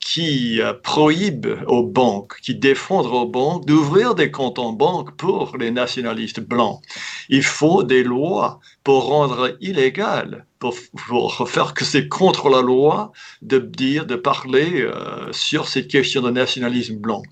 [0.00, 5.56] qui euh, prohibe aux banques, qui défendent aux banques d'ouvrir des comptes en banque pour
[5.56, 6.80] les nationalistes blancs.
[7.28, 13.12] Il faut des lois pour rendre illégal pour, faire que c'est contre la loi
[13.42, 17.22] de dire, de parler euh, sur cette question de nationalisme blanc.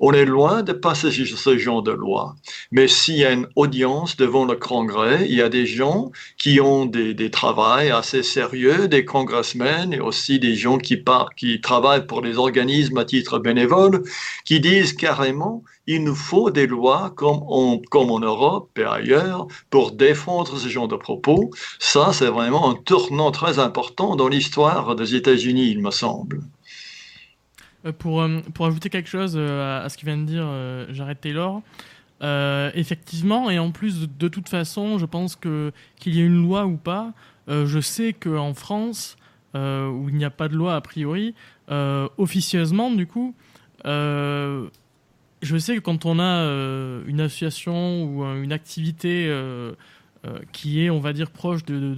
[0.00, 2.36] On est loin de passer sur ce genre de loi.
[2.70, 6.60] Mais s'il y a une audience devant le Congrès, il y a des gens qui
[6.60, 11.02] ont des, des travails assez sérieux, des congressmen et aussi des gens qui,
[11.36, 14.04] qui travaillent pour les organismes à titre bénévole,
[14.44, 17.40] qui disent carrément il nous faut des lois comme,
[17.90, 21.50] comme en Europe et ailleurs pour défendre ce genre de propos.
[21.78, 26.42] Ça, c'est vraiment un tournant très important dans l'histoire des États-Unis, il me semble.
[27.86, 30.46] Euh, pour, euh, pour ajouter quelque chose euh, à ce que vient de dire
[30.94, 31.62] Jared Taylor,
[32.74, 36.66] effectivement, et en plus de, toute façon, je pense que qu'il y ait une loi
[36.66, 37.12] ou pas,
[37.48, 39.16] je sais qu'en France,
[39.54, 41.34] où il n'y a pas de loi a priori,
[42.18, 43.34] officieusement du coup,
[45.42, 49.72] je sais que quand on a euh, une association ou une activité euh,
[50.26, 51.96] euh, qui est, on va dire, proche de,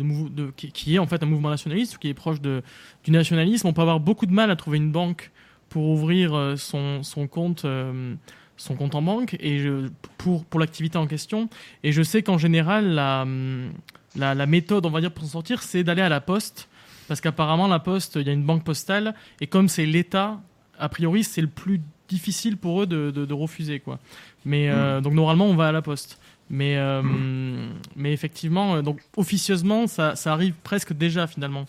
[0.57, 3.83] qui, est en fait un mouvement nationaliste ou qui est proche du nationalisme, on peut
[3.83, 5.31] avoir beaucoup de mal à trouver une banque
[5.69, 7.65] pour ouvrir son, son compte
[8.57, 9.65] son compte en banque et
[10.19, 11.49] pour, pour l'activité en question.
[11.83, 13.27] Et je sais qu'en général, la,
[14.17, 16.69] la, la, méthode, on va dire, pour s'en sortir, c'est d'aller à la poste.
[17.09, 19.15] Parce qu'apparemment, la poste, il y a une banque postale.
[19.41, 20.41] Et comme c'est l'État,
[20.79, 23.99] a priori, c'est le plus difficile pour eux de, de, refuser quoi.
[24.45, 25.03] Mais euh, mm.
[25.03, 26.19] donc normalement on va à la poste.
[26.51, 27.75] Mais euh, mm.
[27.97, 31.65] mais effectivement euh, donc officieusement ça, ça arrive presque déjà finalement.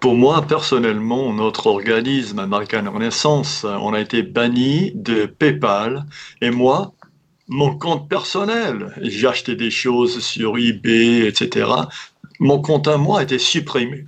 [0.00, 6.04] Pour moi, personnellement, notre organisme American Renaissance, on a été banni de PayPal.
[6.40, 6.92] Et moi,
[7.48, 11.68] mon compte personnel, j'ai acheté des choses sur eBay, etc.
[12.38, 14.04] Mon compte à moi a été supprimé.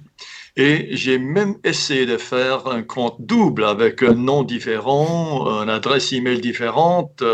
[0.61, 6.13] Et j'ai même essayé de faire un compte double avec un nom différent, une adresse
[6.13, 7.25] email différente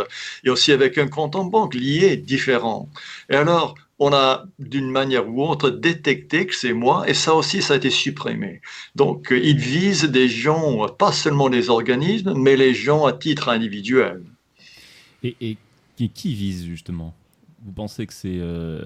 [0.44, 2.88] et aussi avec un compte en banque lié différent.
[3.28, 7.62] Et alors, on a d'une manière ou autre détecté que c'est moi et ça aussi,
[7.62, 8.60] ça a été supprimé.
[8.94, 14.22] Donc, il vise des gens, pas seulement les organismes, mais les gens à titre individuel.
[15.24, 15.56] Et,
[15.96, 17.12] qui vise justement?
[17.66, 18.80] Vous pensez que c'est euh,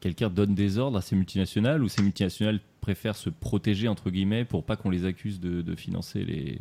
[0.00, 4.44] quelqu'un donne des ordres à ces multinationales ou ces multinationales préfèrent se protéger entre guillemets
[4.44, 6.58] pour pas qu'on les accuse de, financer les,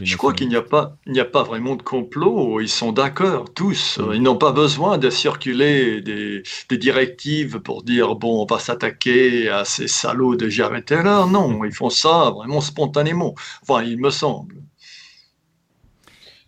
[0.00, 2.60] je crois qu'il n'y a pas, il n'y a pas vraiment de complot.
[2.60, 3.98] Ils sont d'accord tous.
[4.12, 9.48] Ils n'ont pas besoin de circuler des, des, directives pour dire bon, on va s'attaquer
[9.48, 11.26] à ces salauds de Jared Taylor.
[11.28, 13.34] Non, ils font ça vraiment spontanément.
[13.62, 14.56] Enfin, il me semble.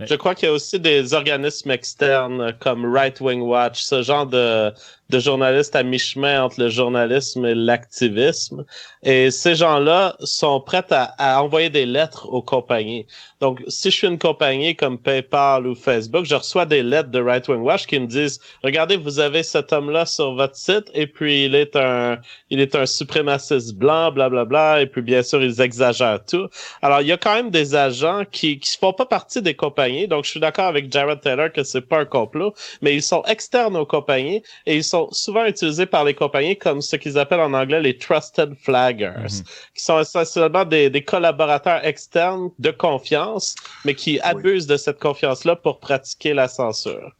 [0.06, 4.26] Je crois qu'il y a aussi des organismes externes comme Right Wing Watch, ce genre
[4.26, 4.72] de,
[5.10, 8.64] de journalistes à mi-chemin entre le journalisme et l'activisme.
[9.02, 13.06] Et ces gens-là sont prêts à, envoyer des lettres aux compagnies.
[13.40, 17.20] Donc, si je suis une compagnie comme PayPal ou Facebook, je reçois des lettres de
[17.20, 21.06] Right Wing Watch qui me disent, regardez, vous avez cet homme-là sur votre site et
[21.06, 22.18] puis il est un,
[22.50, 24.44] il est un suprémaciste blanc, blablabla.
[24.44, 26.48] Bla, bla, et puis, bien sûr, ils exagèrent tout.
[26.82, 30.06] Alors, il y a quand même des agents qui, qui font pas partie des compagnies.
[30.08, 33.22] Donc, je suis d'accord avec Jared Taylor que c'est pas un complot, mais ils sont
[33.24, 37.40] externes aux compagnies et ils sont souvent utilisés par les compagnies comme ce qu'ils appellent
[37.40, 39.44] en anglais les trusted flaggers, mhm.
[39.74, 45.56] qui sont essentiellement des, des, collaborateurs externes de confiance, mais qui abusent de cette confiance-là
[45.56, 47.12] pour pratiquer la censure.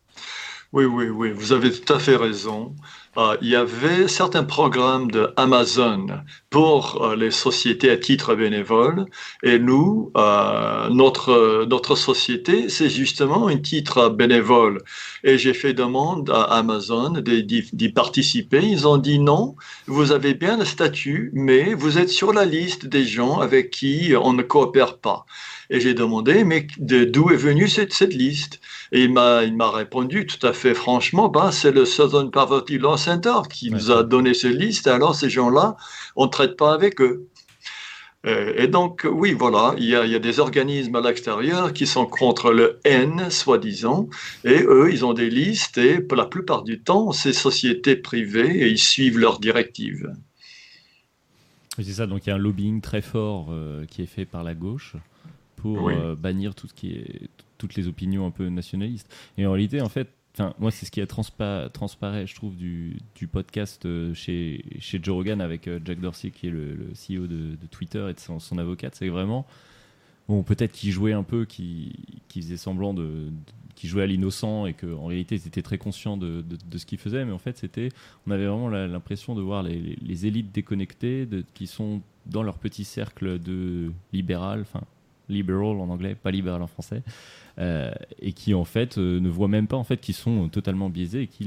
[0.72, 2.74] Oui, oui, oui, vous avez tout à fait raison.
[3.16, 6.06] Euh, il y avait certains programmes de Amazon
[6.48, 9.06] pour euh, les sociétés à titre bénévole.
[9.42, 14.78] Et nous, euh, notre, notre société, c'est justement un titre bénévole.
[15.24, 18.62] Et j'ai fait demande à Amazon d'y participer.
[18.62, 22.86] Ils ont dit non, vous avez bien le statut, mais vous êtes sur la liste
[22.86, 25.26] des gens avec qui on ne coopère pas.
[25.72, 28.60] Et j'ai demandé, mais d'où est venue cette, liste?
[28.90, 33.48] Et il m'a, répondu tout à fait franchement, bah, c'est le Southern Poverty Law Center
[33.50, 34.86] qui nous a donné cette liste.
[34.86, 35.76] Alors ces gens-là,
[36.16, 37.28] on ne traite pas avec eux.
[38.26, 41.72] Euh, et donc, oui, voilà, il y, a, il y a des organismes à l'extérieur
[41.72, 44.08] qui sont contre le N, soi-disant,
[44.44, 48.62] et eux, ils ont des listes, et pour la plupart du temps, c'est sociétés privées,
[48.62, 50.12] et ils suivent leurs directives.
[51.76, 54.44] c'est ça, donc il y a un lobbying très fort euh, qui est fait par
[54.44, 54.96] la gauche
[55.56, 59.10] pour euh, bannir tout ce qui est, toutes les opinions un peu nationalistes.
[59.38, 60.08] Et en réalité, en fait,
[60.58, 65.00] moi, c'est ce qui a transpa transparaît, je trouve, du, du podcast euh, chez, chez
[65.02, 68.38] Joe Rogan avec euh, Jack Dorsey, qui est le, CEO de, Twitter et de son,
[68.38, 68.94] son avocate.
[68.94, 69.46] C'est vraiment,
[70.28, 71.92] bon, peut-être qu'il jouait un peu, qu'il
[72.32, 73.30] faisait semblant de,
[73.74, 76.98] qui jouait à l'innocent et qu'en réalité ils étaient très conscients de, de, ce qu'ils
[76.98, 77.88] faisaient, mais en fait c'était,
[78.26, 82.84] on avait vraiment l'impression de voir les, élites déconnectées de, qui sont dans leur petit
[82.84, 84.82] cercle de libéral, enfin
[85.30, 87.02] liberal en anglais, pas libéral en français,
[87.60, 90.88] euh, et qui en fait euh, ne voient même pas en fait qu'ils sont totalement
[90.88, 91.46] biaisés et qui,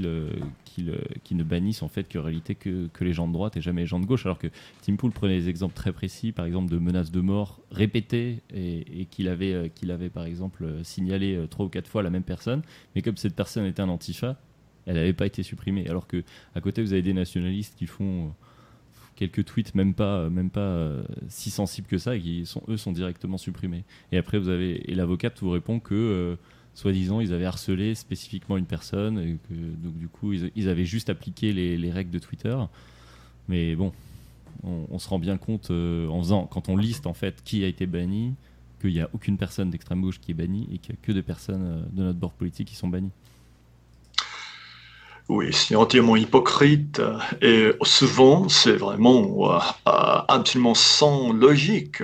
[0.63, 3.82] qui, ne bannissent en fait qu'en réalité que, que, les gens de droite et jamais
[3.82, 4.28] les gens de gauche.
[4.28, 4.47] Alors que
[4.84, 9.08] Tim Pool prenait des exemples très précis, par exemple de menaces de mort répétées et,
[9.10, 12.62] qu'il avait, euh, qu'il avait par exemple signalé trois ou quatre fois la même personne,
[12.95, 14.38] mais comme cette personne était un antifa,
[14.86, 15.88] elle n'avait pas été supprimée.
[15.89, 16.23] Alors que
[16.54, 18.34] à côté vous avez des nationalistes qui font
[19.15, 22.91] quelques tweets même pas même pas euh, si sensibles que ça qui sont eux sont
[22.91, 23.84] directement supprimés.
[24.12, 26.36] Et après vous avez et l'avocate vous répond que euh,
[26.73, 31.10] soi-disant ils avaient harcelé spécifiquement une personne et que donc du coup ils, avaient juste
[31.10, 32.58] appliqué les, règles de Twitter.
[33.47, 33.91] Mais bon
[34.63, 37.67] on, se rend bien compte euh, en faisant quand on liste en fait qui a
[37.67, 38.34] été banni
[38.80, 41.12] qu'il n'y a aucune personne d'extrême gauche qui est bannie et qu'il n'y a que
[41.12, 43.12] des personnes de notre bord politique qui sont bannies
[45.29, 47.01] oui, c'est entièrement hypocrite
[47.41, 52.03] et souvent c'est vraiment euh, absolument sans logique.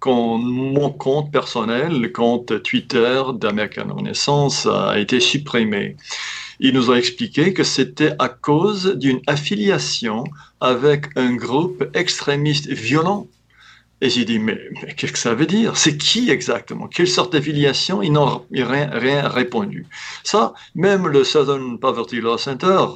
[0.00, 5.96] Quand mon compte personnel, compte Twitter d'American Renaissance a été supprimé,
[6.60, 10.24] ils nous ont expliqué que c'était à cause d'une affiliation
[10.60, 13.28] avec un groupe extrémiste violent
[14.00, 14.56] et j'ai dit, mais,
[14.96, 15.76] qu'est-ce que ça veut dire?
[15.76, 16.86] C'est qui exactement?
[16.86, 18.00] Quelle sorte d'affiliation?
[18.00, 19.86] Ils n'ont rien, rien, répondu.
[20.22, 22.86] Ça, même le Southern Poverty Law Center,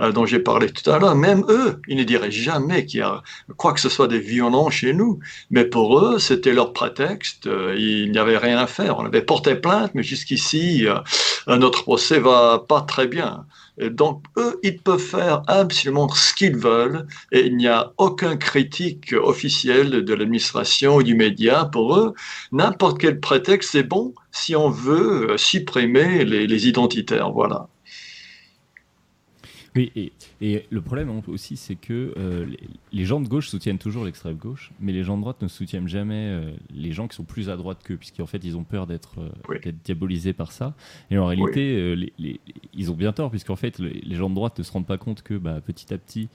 [0.00, 3.02] euh, dont j'ai parlé tout à l'heure, même eux, ils ne diraient jamais qu'il y
[3.02, 3.22] a
[3.56, 5.18] quoi que ce soit des violents chez nous.
[5.50, 7.46] Mais pour eux, c'était leur prétexte.
[7.46, 8.98] Euh, il n'y avait rien à faire.
[8.98, 10.98] On avait porté plainte, mais jusqu'ici, euh,
[11.56, 13.46] notre procès va pas très bien.
[13.78, 19.12] Donc, eux, ils peuvent faire absolument ce qu'ils veulent et il n'y a aucun critique
[19.12, 21.64] officiel de l'administration ou du média.
[21.66, 22.14] Pour eux,
[22.52, 27.32] n'importe quel prétexte, c'est bon si on veut supprimer les, les identitaires.
[27.32, 27.68] Voilà.
[29.76, 32.46] Oui, et, et, le problème aussi, c'est que euh,
[32.92, 35.88] les, gens de gauche soutiennent toujours l'extrême gauche, mais les gens de droite ne soutiennent
[35.88, 38.86] jamais euh, les gens qui sont plus à droite qu'eux, puisqu'en fait, ils ont peur
[38.86, 40.74] d'être euh, diabolisés par ça.
[41.10, 42.40] Et en réalité, les,
[42.72, 45.22] ils ont bien tort, puisqu'en fait, les, gens de droite ne se rendent pas compte
[45.22, 46.28] que bah, petit à petit,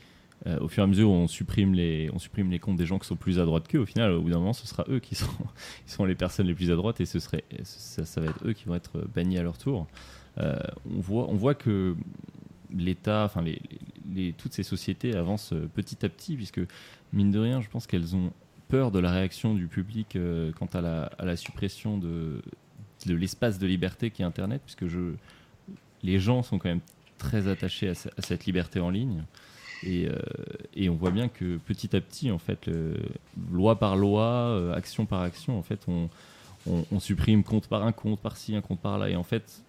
[0.60, 3.08] au fur et à mesure, on supprime les, on supprime les comptes des gens qui
[3.08, 3.80] sont plus à droite qu'eux.
[3.80, 5.28] Au final, au bout d'un moment, ce sera eux qui sont,
[5.86, 8.46] qui sont les personnes les plus à droite, et ce serait, ça, ça va être
[8.46, 9.88] eux qui vont être bannis à leur tour.
[10.38, 11.96] on voit, on voit que
[12.76, 16.62] l'État, enfin les, toutes ces sociétés avancent euh, petit à petit, puisque
[17.14, 18.32] mine de rien, je pense qu'elles ont
[18.68, 22.42] peur de la réaction du public euh, quant à la, suppression de,
[23.06, 24.86] de l'espace de liberté qui est Internet, puisque
[26.04, 26.82] les gens sont quand même
[27.18, 29.24] très attachés à, cette liberté en ligne.
[29.84, 30.20] Et, euh,
[30.76, 32.70] et, on voit bien que petit à petit, en fait,
[33.52, 36.10] loi par loi, action par action, en fait, on,
[36.92, 39.10] on, supprime compte par un compte par-ci, un compte par-là.
[39.10, 39.64] Et en fait,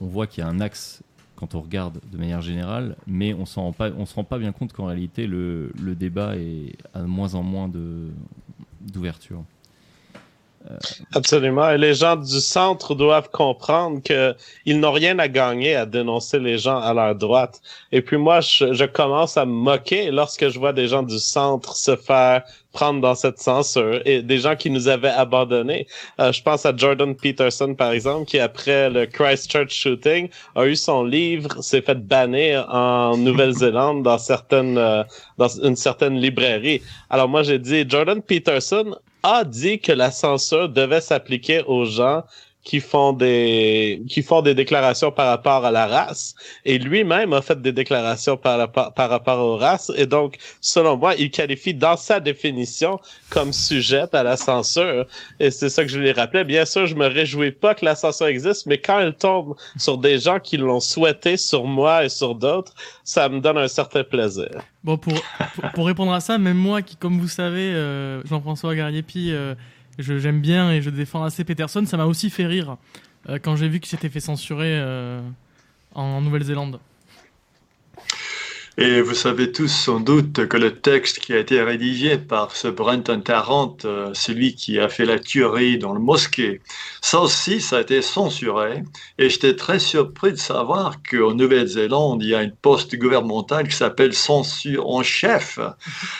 [0.00, 1.02] on voit qu'il y a un axe
[1.36, 4.50] quand on regarde de manière générale, mais on ne pas, on se rend pas bien
[4.52, 7.70] compte qu'en réalité le, le, débat est à moins en moins
[8.80, 9.44] d'ouverture.
[11.14, 11.70] Absolument.
[11.70, 16.58] Et les gens du centre doivent comprendre qu'ils n'ont rien à gagner à dénoncer les
[16.58, 17.60] gens à leur droite.
[17.92, 21.76] Et puis moi, je, commence à me moquer lorsque je vois des gens du centre
[21.76, 22.42] se faire
[22.72, 25.86] prendre dans cette censure et des gens qui nous avaient abandonnés.
[26.20, 30.76] Euh, je pense à Jordan Peterson, par exemple, qui après le Christchurch shooting a eu
[30.76, 35.02] son livre, s'est fait bannir en Nouvelle-Zélande dans certaines, euh,
[35.38, 36.82] dans une certaine librairie.
[37.10, 42.24] Alors moi, j'ai dit, Jordan Peterson a dit que la censure devait s'appliquer aux gens
[42.64, 46.34] qui font des qui font des déclarations par rapport à la race.
[46.64, 49.90] Et lui-même a fait des déclarations par, par rapport aux races.
[49.96, 55.06] Et donc selon moi il qualifie dans sa définition comme sujet à la censure.
[55.40, 57.94] Et c'est ça que je lui rappelais bien sûr je me réjouis pas que la
[57.94, 62.08] censure existe mais quand elle tombe sur des gens qui l'ont souhaité sur moi et
[62.08, 64.50] sur d'autres ça me donne un certain plaisir.
[64.84, 65.14] Bon pour
[65.74, 69.54] pour, répondre à ça même moi qui comme vous savez euh, Jean-François Gariepi euh,
[69.98, 71.84] j'aime bien et je défends assez Peterson.
[71.86, 72.76] Ça m'a aussi fait rire
[73.28, 75.20] euh, quand j'ai vu qu'il s'était fait censurer euh,
[75.94, 76.80] en Nouvelle-Zélande.
[78.80, 82.68] Et vous savez tous sans doute que le texte qui a été rédigé par ce
[82.68, 86.60] Brenton Tarrant, euh, celui qui a fait la tuerie dans le mosquée,
[87.00, 88.84] ça aussi, ça a été censuré.
[89.18, 93.74] Et j'étais très surpris de savoir qu'en Nouvelle-Zélande, il y a une poste gouvernementale qui
[93.74, 95.58] s'appelle censure en chef.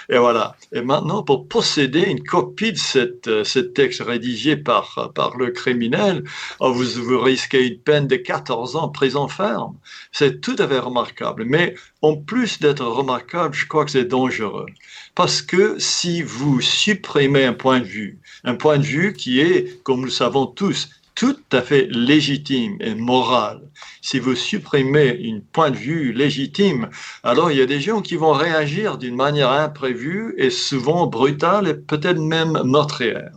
[0.09, 0.57] Et voilà.
[0.73, 6.25] Et maintenant, pour posséder une copie de cette, euh, ce texte rédigé par, le criminel,
[6.59, 9.77] oh, vous, vous risquez une peine de 14 ans prison ferme.
[10.11, 11.45] C'est tout à fait remarquable.
[11.47, 14.67] Mais en plus d'être remarquable, je crois que c'est dangereux.
[15.15, 19.83] Parce que si vous supprimez un point de vue, un point de vue qui est,
[19.83, 23.61] comme nous le savons tous, tout à fait légitime et moral.
[24.01, 26.91] Si vous supprimez un point de vue légitime,
[27.25, 31.67] alors il y a des gens qui vont réagir d'une manière imprévue et souvent brutale
[31.67, 33.33] et peut-être même meurtrière.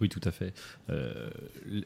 [0.00, 0.54] Oui, tout à fait.
[0.90, 1.30] Euh,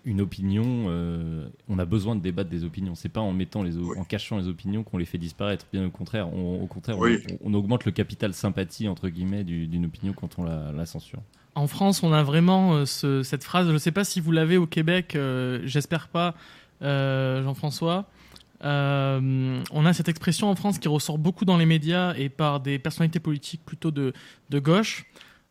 [0.05, 2.95] une opinion, euh, on a besoin de débattre des opinions.
[2.95, 5.67] C'est pas en mettant les, en cachant les opinions qu'on les fait disparaître.
[5.73, 6.97] Bien au contraire, on, au contraire,
[7.43, 11.21] on, augmente le capital sympathie entre guillemets d'une opinion quand on la, censure.
[11.55, 13.67] En France, on a vraiment euh, cette phrase.
[13.67, 15.19] Je ne sais pas si vous l'avez au Québec.
[15.65, 16.35] J'espère pas,
[16.81, 18.07] Jean-François.
[18.63, 22.79] on a cette expression en France qui ressort beaucoup dans les médias et par des
[22.79, 24.15] personnalités politiques plutôt de,
[24.51, 25.05] de gauche.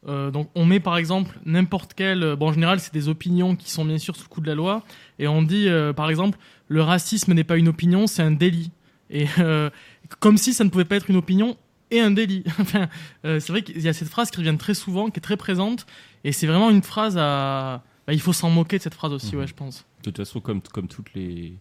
[0.07, 3.55] Euh, donc on met par exemple n'importe quel, euh, bon en général c'est des opinions
[3.55, 4.83] qui sont bien sûr sous le coup de la loi,
[5.17, 6.37] et on dit euh, par exemple
[6.67, 8.71] le racisme n'est pas une opinion, c'est un délit.
[9.09, 9.27] Et
[10.19, 11.55] comme si ça ne pouvait pas être une opinion
[11.91, 12.43] et un délit.
[12.59, 12.87] enfin,
[13.21, 15.85] c'est vrai qu'il y a cette phrase qui revient très souvent, qui est très présente,
[16.23, 17.83] et c'est vraiment une phrase à...
[18.07, 19.39] Bah, il faut s'en moquer de cette phrase aussi, mmh.
[19.39, 19.85] ouais je pense.
[19.99, 21.53] De toute façon, comme, comme toutes les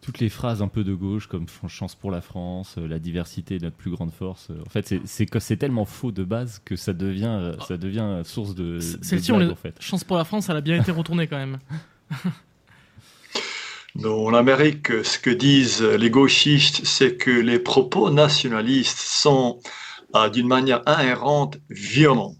[0.00, 3.56] toutes les phrases un peu de gauche comme chance pour la France, euh, la diversité
[3.56, 4.48] est notre plus grande force.
[4.50, 8.22] Euh, en fait, c'est c'est tellement faux de base que ça devient euh, ça devient
[8.24, 8.78] source de.
[8.80, 9.74] Celle-ci, en fait.
[9.80, 11.58] chance pour la France, elle a bien été retournée quand même.
[14.04, 19.58] En Amérique, ce que disent les gauchistes, c'est que les propos nationalistes sont
[20.32, 22.36] d'une manière inhérente violents.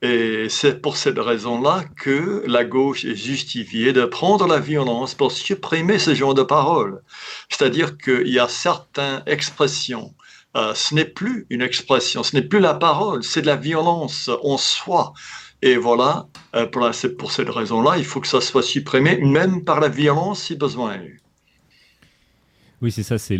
[0.00, 5.32] Et c'est pour cette raison-là que la gauche est justifiée de prendre la violence pour
[5.32, 7.02] supprimer ce genre de paroles.
[7.48, 10.14] C'est-à-dire qu'il y a certaines expressions.
[10.56, 14.30] Euh, ce n'est plus une expression, ce n'est plus la parole, c'est de la violence
[14.42, 15.12] en soi.
[15.62, 19.80] Et voilà, euh, c'est pour cette raison-là, il faut que ça soit supprimé, même par
[19.80, 21.16] la violence si besoin est.
[22.80, 23.38] Oui, c'est ça, c'est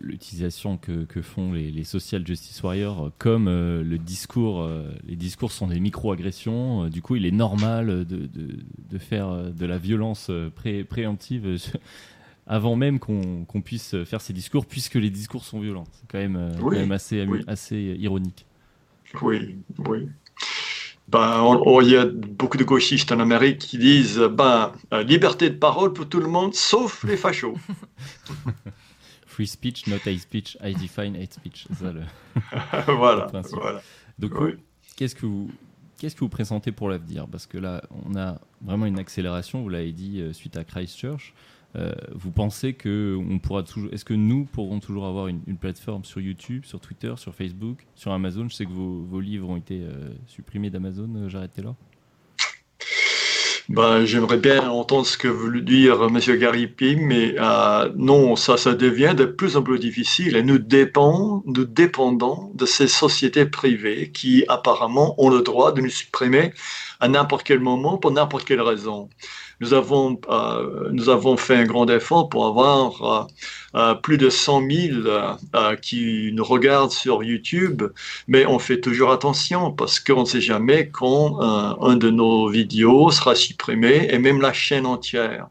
[0.00, 4.62] l'utilisation que, que, font les, les, social justice warriors comme euh, le discours.
[4.62, 6.84] Euh, les discours sont des micro-agressions.
[6.84, 8.28] Euh, du coup, il est normal de, de,
[8.88, 11.56] de faire de la violence pré, préemptive
[12.46, 15.84] avant même qu'on puisse faire ces discours, puisque les discours sont violents.
[15.94, 18.46] C'est quand même, quand même assez, assez ironique.
[19.22, 19.56] Oui,
[19.88, 20.08] oui.
[21.08, 25.56] Ben, il y a beaucoup de gauchistes en Amérique qui disent ben, euh, liberté de
[25.56, 27.56] parole pour tout le monde, sauf les fachos.
[29.26, 30.56] Free speech, not hate speech.
[30.62, 31.66] I define hate speech.
[31.78, 32.02] Ça, le...
[32.94, 33.82] voilà, voilà.
[34.18, 34.32] Donc,
[34.96, 35.50] qu'est-ce que vous
[36.02, 37.26] qu'est-ce que vous présentez pour l'avenir?
[37.28, 39.62] Parce que là, on a vraiment une accélération.
[39.62, 41.32] Vous l'avez dit euh, suite à Christchurch.
[41.74, 46.04] Euh, vous pensez que on pourra toujours, est-ce que nous pourrons toujours avoir une, plateforme
[46.04, 48.48] sur YouTube, sur Twitter, sur Facebook, sur Amazon?
[48.48, 51.10] Je sais que vos, livres ont été euh, supprimés d'Amazon.
[51.16, 51.74] Euh, J'arrêtais là.
[53.68, 56.18] Ben, j'aimerais bien entendre ce que veut dire M.
[56.36, 57.36] Garipi, mais
[57.96, 62.88] non, ça, ça devient de plus en plus difficile nous, dépend, nous dépendons de ces
[62.88, 66.52] sociétés privées qui apparemment ont le droit de nous supprimer
[67.02, 69.10] à n'importe quel moment pour n'importe quelle raison.
[69.60, 73.24] Nous avons, euh, nous avons fait un grand effort pour avoir euh,
[73.74, 77.82] euh, plus de 100 000 qui nous regardent sur YouTube,
[78.28, 83.10] mais on fait toujours attention parce qu'on ne sait jamais quand un de nos vidéos
[83.10, 85.48] sera supprimé et même la chaîne entière.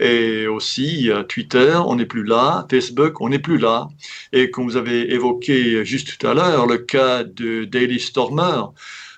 [0.00, 2.66] Et aussi, Twitter, on n'est plus là.
[2.70, 3.88] Facebook, on n'est plus là.
[4.32, 8.62] Et comme vous avez évoqué juste tout à l'heure, le cas de Daily Stormer,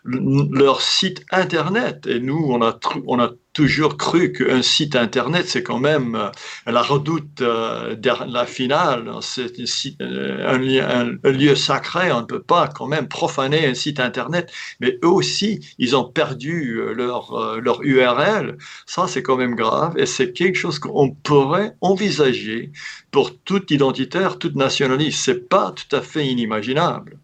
[0.04, 2.06] leur site internet.
[2.06, 6.30] Et nous, on a, on a toujours cru qu'un site internet, c'est quand même euh,
[6.66, 9.11] la redoute euh, de la finale.
[9.20, 9.53] C'est
[10.01, 12.12] euh, un, lieu sacré.
[12.12, 14.53] On ne peut pas quand même profaner un site internet.
[14.80, 18.57] Mais eux aussi, ils ont perdu leur, leur URL.
[18.86, 19.98] Ça, c'est quand même grave.
[19.98, 22.72] Et c'est quelque chose qu'on pourrait envisager
[23.11, 25.22] pour tout identitaire, toute nationaliste.
[25.24, 27.18] C'est pas tout à fait inimaginable.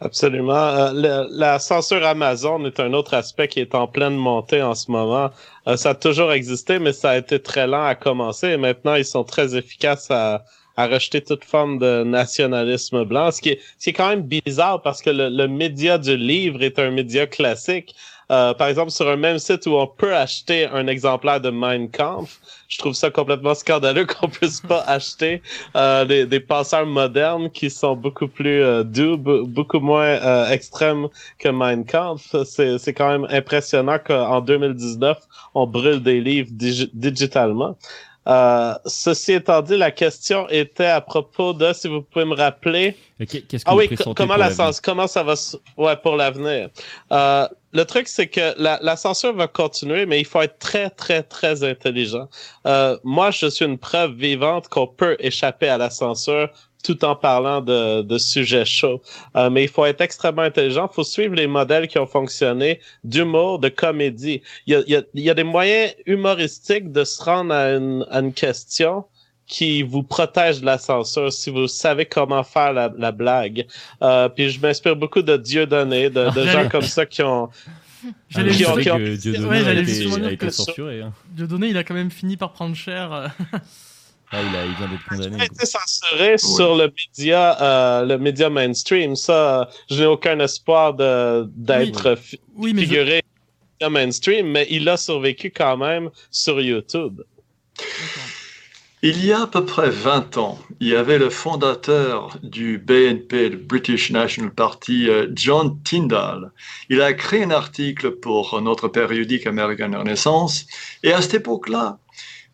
[0.00, 0.52] Absolument.
[0.54, 4.90] Euh, la censure Amazon est un autre aspect qui est en pleine montée en ce
[4.90, 5.30] moment.
[5.66, 8.48] Euh, ça a toujours existé, mais ça a été très lent à commencer.
[8.48, 10.44] Et maintenant, ils sont très efficaces à,
[10.76, 15.10] à rejeter toute forme de nationalisme blanc, ce qui est, quand même bizarre parce que
[15.10, 17.94] le, le média du livre est un média classique.
[18.34, 21.88] Euh, par exemple, sur un même site où on peut acheter un exemplaire de Mein
[21.88, 25.40] Kampf, je trouve ça complètement scandaleux qu'on puisse pas acheter
[25.76, 31.06] euh, des, des, penseurs modernes qui sont beaucoup plus euh, doux, beaucoup moins euh, extrêmes
[31.38, 32.34] que Mein Kampf.
[32.44, 35.18] C'est quand même impressionnant qu'en 2019,
[35.54, 37.76] on brûle des livres digitalement.
[38.26, 42.96] Euh, ceci étant dit, la question était à propos de, si vous pouvez me rappeler.
[43.18, 45.34] Qu'est-ce que ah oui, comment la sens, comment ça va,
[45.76, 46.70] ouais, pour l'avenir.
[47.12, 50.90] Euh, le truc, c'est que la, la, censure va continuer, mais il faut être très,
[50.90, 52.28] très, très intelligent.
[52.66, 56.48] Euh, moi, je suis une preuve vivante qu'on peut échapper à la censure
[56.84, 59.00] tout en parlant de, de sujets chauds.
[59.36, 60.88] Euh, mais il faut être extrêmement intelligent.
[60.90, 64.42] Il faut suivre les modèles qui ont fonctionné d'humour, de comédie.
[64.66, 67.52] Il y, a, il, y a, il y a, des moyens humoristiques de se rendre
[67.52, 69.04] à une, à une question
[69.46, 73.66] qui vous protège de la censure si vous savez comment faire la, la blague.
[74.02, 77.50] Euh, puis je m'inspire beaucoup de Dieu donné, de, de gens comme ça qui ont
[78.28, 81.00] J'allais qui ont, que Dieu donné ouais, a, été, a été censuré.
[81.00, 81.12] Hein.
[81.30, 83.34] Dieu donné, il a quand même fini par prendre cher.
[84.34, 85.36] Ah, il, a, il vient d'être condamné.
[85.36, 86.38] Il a été censuré ouais.
[86.38, 89.14] sur le média, euh, le média mainstream.
[89.14, 92.18] Ça, je n'ai aucun espoir d'être
[92.56, 92.72] oui.
[92.74, 93.22] oui, figuré
[93.80, 93.86] je...
[93.86, 97.22] mainstream, mais il a survécu quand même sur YouTube.
[99.02, 103.50] Il y a à peu près 20 ans, il y avait le fondateur du BNP,
[103.50, 106.50] le British National Party, euh, John Tyndall.
[106.88, 110.66] Il a créé un article pour notre périodique American Renaissance.
[111.02, 111.98] Et à cette époque-là,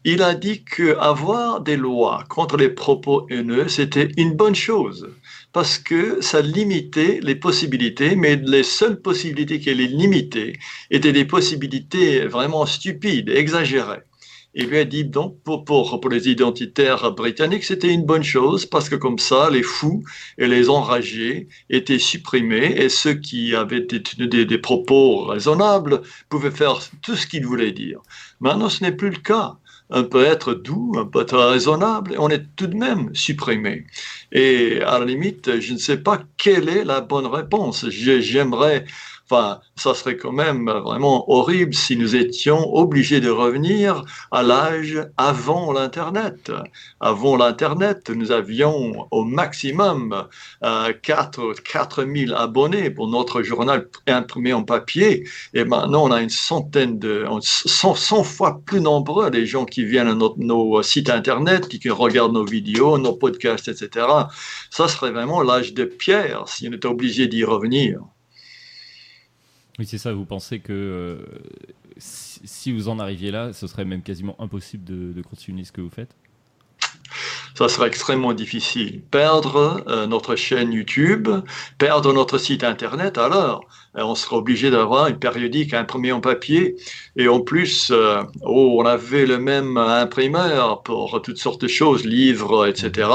[0.05, 5.11] il a dit qu'avoir des lois contre les propos haineux, c'était une bonne chose
[5.53, 10.55] parce que ça limitait les possibilités, mais les seules possibilités qu'elle limitaient
[10.91, 14.01] étaient des possibilités vraiment stupides, exagérées.
[14.55, 18.67] Il lui a dit donc pour, pour, pour les identitaires britanniques, c'était une bonne chose
[18.67, 20.03] parce que comme ça, les fous
[20.39, 26.81] et les enragés étaient supprimés et ceux qui avaient des, des propos raisonnables pouvaient faire
[27.03, 28.01] tout ce qu'ils voulaient dire.
[28.41, 29.59] Maintenant, ce n'est plus le cas
[29.91, 33.87] un peu être doux, un peu être raisonnable, on est tout de même supprimé.
[34.33, 37.89] Et à la limite, je ne sais pas quelle est la bonne réponse.
[37.89, 38.85] J'aimerais
[39.33, 44.99] Enfin, ça serait quand même vraiment horrible si nous étions obligés de revenir à l'âge
[45.17, 46.51] avant l'Internet.
[46.99, 50.27] Avant l'Internet, nous avions au maximum
[50.65, 55.29] euh, 4, 4000 abonnés pour notre journal imprimé en papier.
[55.55, 59.85] Et maintenant, on a une centaine de, 100, 100 fois plus nombreux des gens qui
[59.85, 64.07] viennent à notre, nos sites Internet, qui regardent nos vidéos, nos podcasts, etc.
[64.71, 68.01] Ça serait vraiment l'âge de pierre si on était obligé d'y revenir.
[69.81, 70.13] Oui, c'est ça.
[70.13, 71.25] Vous pensez que euh,
[71.97, 75.89] si, vous en arriviez là, ce serait même quasiment impossible de, continuer ce que vous
[75.89, 76.15] faites?
[77.55, 79.01] Ça serait extrêmement difficile.
[79.11, 81.31] Perdre euh, notre chaîne YouTube,
[81.79, 83.65] perdre notre site Internet, alors
[83.95, 86.77] on serait obligé d'avoir une périodique imprimée en papier.
[87.17, 92.05] Et en plus, euh, oh, on avait le même imprimeur pour toutes sortes de choses,
[92.05, 93.09] livres, etc.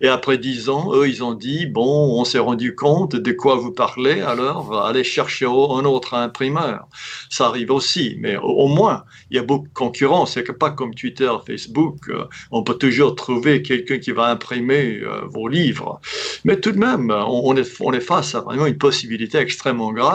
[0.00, 3.56] Et après dix ans, eux, ils ont dit, bon, on s'est rendu compte de quoi
[3.56, 6.86] vous parlez, alors allez chercher un autre imprimeur.
[7.30, 10.32] Ça arrive aussi, mais au, moins, il y a beaucoup de concurrence.
[10.34, 12.10] C'est pas comme Twitter, Facebook,
[12.50, 16.00] on peut toujours trouver quelqu'un qui va imprimer euh, vos livres.
[16.44, 20.09] Mais tout de même, on, est, on est face à vraiment une possibilité extrêmement grave.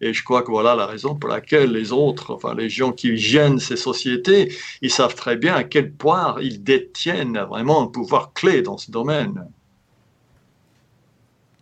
[0.00, 3.16] Et je crois que voilà la raison pour laquelle les autres, enfin les gens qui
[3.16, 8.32] gênent ces sociétés, ils savent très bien à quel point ils détiennent vraiment un pouvoir
[8.32, 9.46] clé dans ce domaine.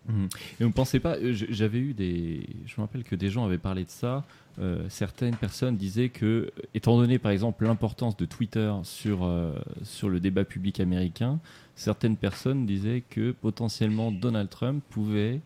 [0.09, 0.24] Mmh.
[0.59, 2.41] Et vous ne pensez pas, euh, j'avais eu des.
[2.66, 4.24] Je me rappelle que des gens avaient parlé de ça.
[4.59, 9.55] Euh, certaines personnes disaient que, étant donné par exemple l'importance de Twitter sur, euh,
[9.85, 11.39] sur le débat public américain,
[11.76, 15.41] certaines personnes disaient que potentiellement Donald Trump pouvait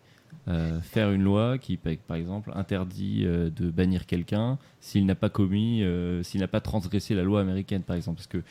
[0.48, 5.28] euh, faire une loi qui, par exemple, interdit euh, de bannir quelqu'un s'il n'a pas
[5.28, 8.16] commis, euh, s'il n'a pas transgressé la loi américaine, par exemple.
[8.16, 8.42] Parce que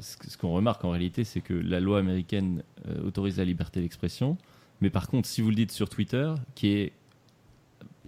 [0.00, 2.62] ce qu'on remarque en réalité, c'est que la loi américaine
[3.02, 4.36] autorise la liberté d'expression,
[4.82, 6.92] mais par contre, si vous le dites sur Twitter, qui est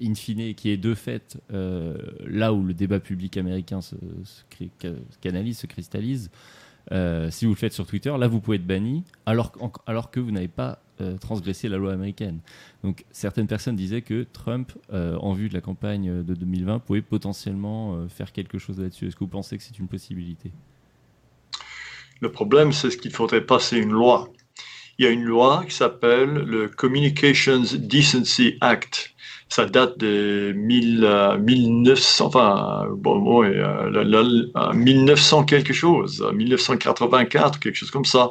[0.02, 3.96] in fine, qui est de fait là où le débat public américain se,
[5.22, 6.30] canalise, se cristallise.
[7.30, 9.52] si vous le faites sur Twitter, là vous pouvez être banni, alors,
[9.86, 10.82] alors que vous n'avez pas
[11.20, 12.40] transgressé la loi américaine.
[12.82, 18.08] Donc certaines personnes disaient que Trump, en vue de la campagne de 2020, pouvait potentiellement
[18.08, 19.08] faire quelque chose là-dessus.
[19.08, 20.50] Est-ce que vous pensez que c'est une possibilité?
[22.20, 24.30] Le problème, c'est ce qu'il faudrait passer une loi
[25.00, 29.14] il y a une loi qui s'appelle le Communications Decency Act.
[29.52, 33.42] Ça date de 1900, enfin, bon,
[34.74, 38.30] 1900 euh, quelque chose, 1984, quelque chose comme ça.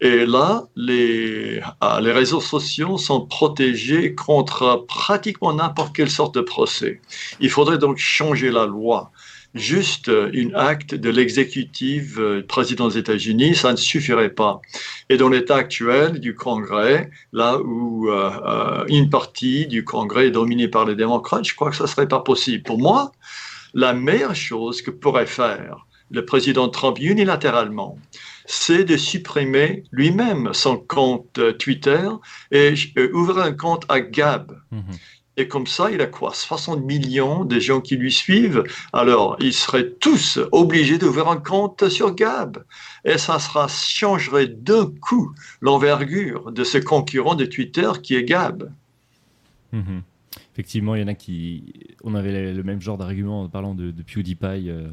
[0.00, 6.40] Et là, les, euh, les réseaux sociaux sont protégés contre pratiquement n'importe quelle sorte de
[6.40, 7.00] procès.
[7.40, 9.10] Il faudrait donc changer la loi
[9.54, 14.60] juste une acte de l'exécutif euh, président des États-Unis, ça ne suffirait pas.
[15.08, 20.32] Et dans l'état actuel du Congrès, là où euh, euh, une partie du Congrès est
[20.32, 22.64] dominée par les démocrates, je crois que ça ne serait pas possible.
[22.64, 23.12] Pour moi,
[23.74, 27.98] la meilleure chose que pourrait faire le président Trump unilatéralement,
[28.46, 32.08] c'est de supprimer lui-même son compte Twitter
[32.50, 32.74] et
[33.14, 34.60] ouvrir un compte à Gab.
[34.72, 34.98] Mm-hmm.
[35.36, 38.62] Et comme ça, il a quoi 60 millions de gens qui lui suivent.
[38.92, 42.64] Alors, ils seraient tous obligés d'ouvrir un compte sur Gab.
[43.04, 48.70] Et ça changerait d'un coup l'envergure de ce concurrent de Twitter qui est Gab.
[49.72, 50.02] Mhm.
[50.52, 51.74] Effectivement, il y en a qui.
[52.04, 54.70] On avait le même genre d'argument en parlant de, PewDiePie.
[54.70, 54.86] Euh,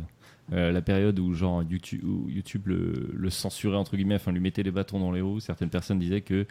[0.54, 4.64] euh, la période où genre YouTube, YouTube le, le, censurait entre guillemets, enfin lui mettait
[4.64, 5.40] les bâtons dans les roues.
[5.40, 6.46] Certaines personnes disaient que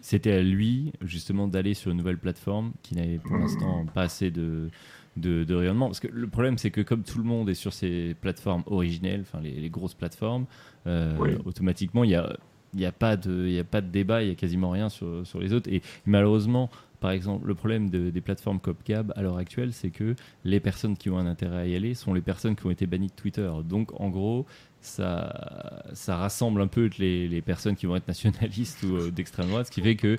[0.00, 4.30] c'était à lui justement d'aller sur une nouvelle plateforme qui n'avait pour l'instant pas assez
[4.30, 4.68] de,
[5.16, 5.86] de, rayonnement.
[5.86, 9.22] Parce que le problème, c'est que comme tout le monde est sur ces plateformes originelles,
[9.22, 10.46] enfin les, grosses plateformes,
[10.86, 12.36] euh, automatiquement, il n'y a,
[12.74, 15.40] y a, pas de, a pas de débat, il n'y a quasiment rien sur, sur
[15.40, 15.70] les autres.
[15.72, 16.70] Et malheureusement,
[17.00, 21.10] par exemple, le problème des plateformes CopGab à l'heure actuelle, c'est que les personnes qui
[21.10, 23.50] ont un intérêt à y aller sont les personnes qui ont été bannies de Twitter.
[23.68, 24.46] Donc, en gros,
[24.84, 29.48] ça, ça rassemble un peu les, les personnes qui vont être nationalistes ou euh, d'extrême
[29.48, 30.18] droite, ce qui fait que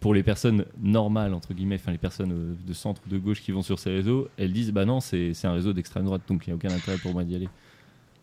[0.00, 3.42] pour les personnes normales, entre guillemets, enfin les personnes euh, de centre ou de gauche
[3.42, 6.46] qui vont sur ces réseaux, elles disent bah non, c'est un réseau d'extrême droite, donc
[6.46, 7.48] il n'y a aucun intérêt pour moi d'y aller.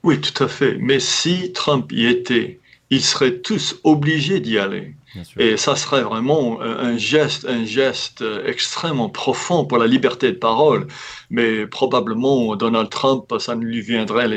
[0.04, 0.78] Oui, tout à fait.
[0.80, 2.60] Mais si Trump y était,
[2.96, 4.96] ils seraient tous obligés d'y aller.
[5.38, 10.88] Et ça serait vraiment un geste, un geste extrêmement profond pour la liberté de parole.
[11.30, 14.28] Mais probablement Donald Trump, ça ne lui viendrait,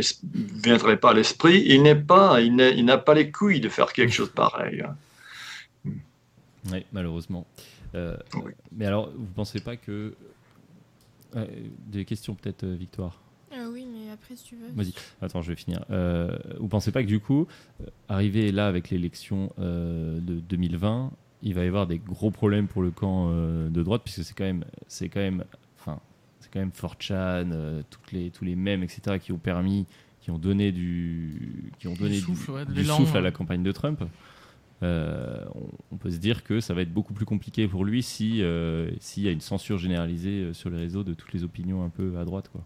[0.63, 1.65] viendrait pas à l'esprit.
[1.67, 4.85] Il n'est pas, il n'a pas les couilles de faire quelque chose pareil.
[6.71, 7.45] Oui, malheureusement.
[7.95, 8.17] Euh,
[8.71, 10.15] mais alors, vous ne pensez pas que
[11.37, 11.47] euh,
[11.87, 13.21] des questions peut-être, euh, Victoire?
[13.53, 13.87] Euh, oui,
[14.21, 14.69] après, si tu veux.
[14.75, 14.93] Vas-y,
[15.23, 15.85] attends, je vais finir.
[15.91, 17.47] Euh, vous pensez pas que du coup,
[17.81, 21.13] euh, arriver là avec l'élection euh, de 2020,
[21.43, 24.45] il va y avoir des gros problèmes pour le camp de droite, puisque c'est quand
[24.45, 25.45] même, c'est quand même,
[25.79, 26.01] enfin,
[26.41, 29.87] c'est quand même 4chan, toutes les, tous les mèmes, etc., qui ont permis,
[30.21, 34.03] qui ont donné du, qui ont donné du souffle, à la campagne de Trump.
[34.83, 38.43] on, peut se dire que ça va être beaucoup plus compliqué pour lui si
[38.99, 42.19] s'il y a une censure généralisée sur les réseaux de toutes les opinions un peu
[42.19, 42.65] à droite, quoi.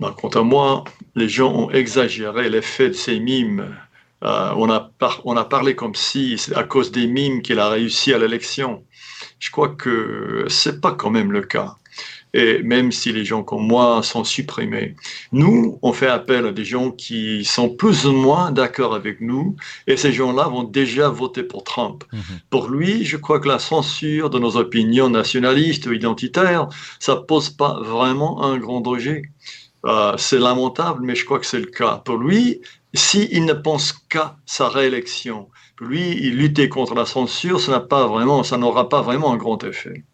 [0.00, 0.84] Bah, quant à moi,
[1.14, 3.76] les gens ont exagéré l'effet de ces mimes.
[4.24, 4.90] Euh, on, a
[5.24, 8.84] on a parlé comme si c'est à cause des mimes qu'il a réussi à l'élection.
[9.38, 11.76] Je crois que c'est pas quand même le cas.
[12.34, 14.94] Et même si les gens comme moi sont supprimés,
[15.32, 19.54] nous, on fait appel à des gens qui sont plus ou moins d'accord avec nous,
[19.86, 22.04] et ces gens-là vont déjà voter pour Trump.
[22.12, 22.22] Mhm.
[22.48, 26.68] Pour lui, je crois que la censure de nos opinions nationalistes ou identitaires,
[27.00, 29.22] ça pose pas vraiment un grand danger.
[29.86, 31.98] Euh, c'est lamentable, mais je crois que c'est le cas.
[32.04, 32.60] Pour lui,
[32.94, 38.06] s'il ne pense qu'à sa réélection, pour lui, lutter contre la censure, ça n'a pas
[38.06, 40.04] vraiment, ça n'aura pas vraiment un grand effet.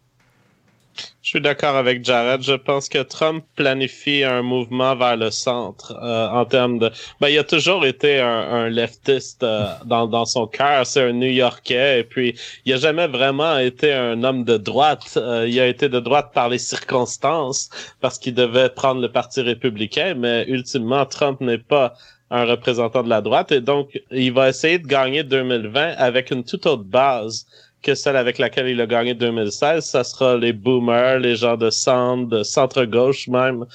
[1.21, 2.41] Je suis d'accord avec Jared.
[2.41, 6.89] Je pense que Trump planifie un mouvement vers le centre euh, en termes de.
[7.19, 10.85] Ben, il a toujours été un, leftiste euh, dans, dans son cœur.
[10.85, 12.35] C'est un New-Yorkais et puis
[12.65, 15.17] il a jamais vraiment été un homme de droite.
[15.17, 17.69] Euh, il a été de droite par les circonstances
[18.01, 21.93] parce qu'il devait prendre le parti républicain, mais ultimement Trump n'est pas
[22.31, 26.43] un représentant de la droite et donc il va essayer de gagner 2020 avec une
[26.43, 27.45] toute autre base
[27.81, 29.85] que celle avec laquelle il a gagné 2016.
[29.85, 33.65] Ça sera les boomers, les gens de centre, de centre-gauche même.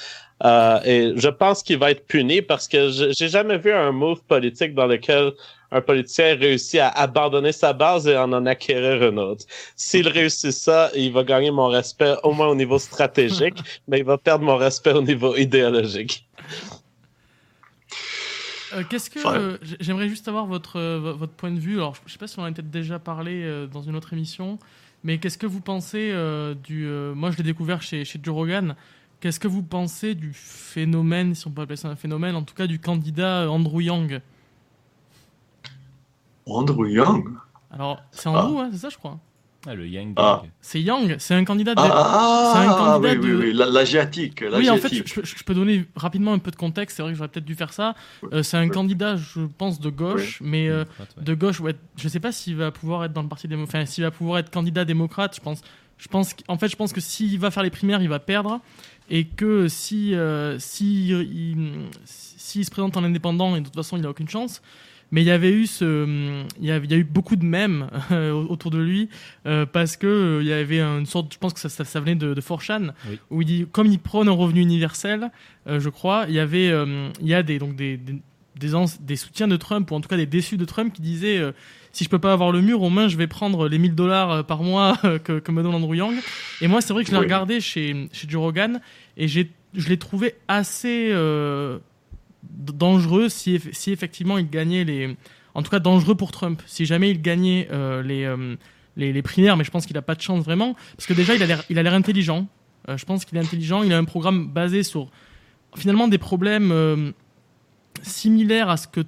[0.45, 4.21] Euh, et je pense qu'il va être puni parce que j'ai jamais vu un move
[4.25, 5.33] politique dans lequel
[5.71, 9.45] un politicien réussit à abandonner sa base et en en acquérir une autre.
[9.77, 14.05] S'il réussit ça, il va gagner mon respect au moins au niveau stratégique, mais il
[14.05, 16.27] va perdre mon respect au niveau idéologique.
[18.75, 19.21] Euh, qu'est-ce que
[19.81, 20.81] j'aimerais juste avoir votre
[21.13, 21.75] votre point de vue.
[21.75, 24.13] Alors, je sais pas si on en a peut-être déjà parlé euh, dans une autre
[24.13, 24.59] émission,
[25.05, 26.87] Mais qu'est-ce que vous pensez euh, du.
[26.87, 28.75] euh, moi, je l'ai découvert chez, chez Joe Rogan.
[29.21, 32.55] Qu'est-ce que vous pensez du phénomène, si on peut appeler ça un phénomène, en tout
[32.55, 34.21] cas du candidat euh, Andrew Yang?
[36.47, 37.29] Andrew Young.
[37.71, 39.19] Alors, c'est Andrew, hein, c'est ça, je crois.
[39.67, 40.43] Ah, le Yang Ah.
[40.61, 41.81] C'est Yang, c'est un candidat de.
[41.83, 44.45] Ah, c'est un candidat oui, de- oui, oui, la- l'asiatique.
[44.55, 46.97] Oui, en fait, je, je- peux donner rapidement un peu de contexte.
[46.97, 47.95] C'est vrai que j'aurais peut-être dû faire ça.
[48.33, 48.71] Euh, c'est un Oui.
[48.71, 50.85] candidat, je pense, de gauche, mais euh,
[51.21, 53.87] de gauche, ouais, je sais pas s'il va pouvoir être dans le parti démocrate, enfin,
[53.87, 55.35] s'il va pouvoir être candidat démocrate.
[55.37, 55.63] Je pense,
[55.97, 58.61] je pense, en fait, je pense que s'il va faire les primaires, il va perdre,
[59.09, 61.73] et que si, euh, si, il,
[62.05, 64.61] s'il se présente en indépendant, et de toute façon, il a aucune chance.
[65.15, 67.45] Mais il y avait eu ce, il y, avait, il y a eu beaucoup de
[67.45, 69.09] mèmes euh, autour de lui
[69.47, 72.01] euh, parce que euh, il y avait une sorte, je pense que ça, ça, ça
[72.01, 73.19] venait de, de 4chan, Oui.
[73.31, 75.31] où il dit, comme il prône un revenu universel,
[75.67, 76.73] je crois, il y avait,
[77.21, 78.17] il y a des donc des, des,
[78.59, 81.01] des, ans- des soutiens de Trump ou en tout cas des déçus de Trump qui
[81.03, 81.53] disaient euh,
[81.93, 84.45] si je peux pas avoir le mur, au moins je vais prendre les 1000 dollars
[84.45, 86.17] par mois que, que me donne Andrew Yang.
[86.61, 88.81] Et moi, c'est vrai que je l'ai regardé chez, chez Joe Rogan
[89.17, 91.79] et j'ai, je l'ai trouvé assez euh,
[92.51, 95.17] dangereux si, si effectivement il gagnait les.
[95.55, 96.63] En tout cas, dangereux pour Trump.
[96.67, 98.57] Si jamais il gagnait euh, les, euh,
[98.97, 100.75] les, les primaires, mais je pense qu'il a pas de chance vraiment.
[100.97, 101.43] Parce que déjà, il
[101.79, 102.49] a l'air, intelligent.
[102.89, 103.83] Euh, je pense qu'il est intelligent.
[103.83, 105.11] Il a un programme basé sur
[105.77, 107.13] finalement des problèmes
[108.03, 109.01] similaires à ce que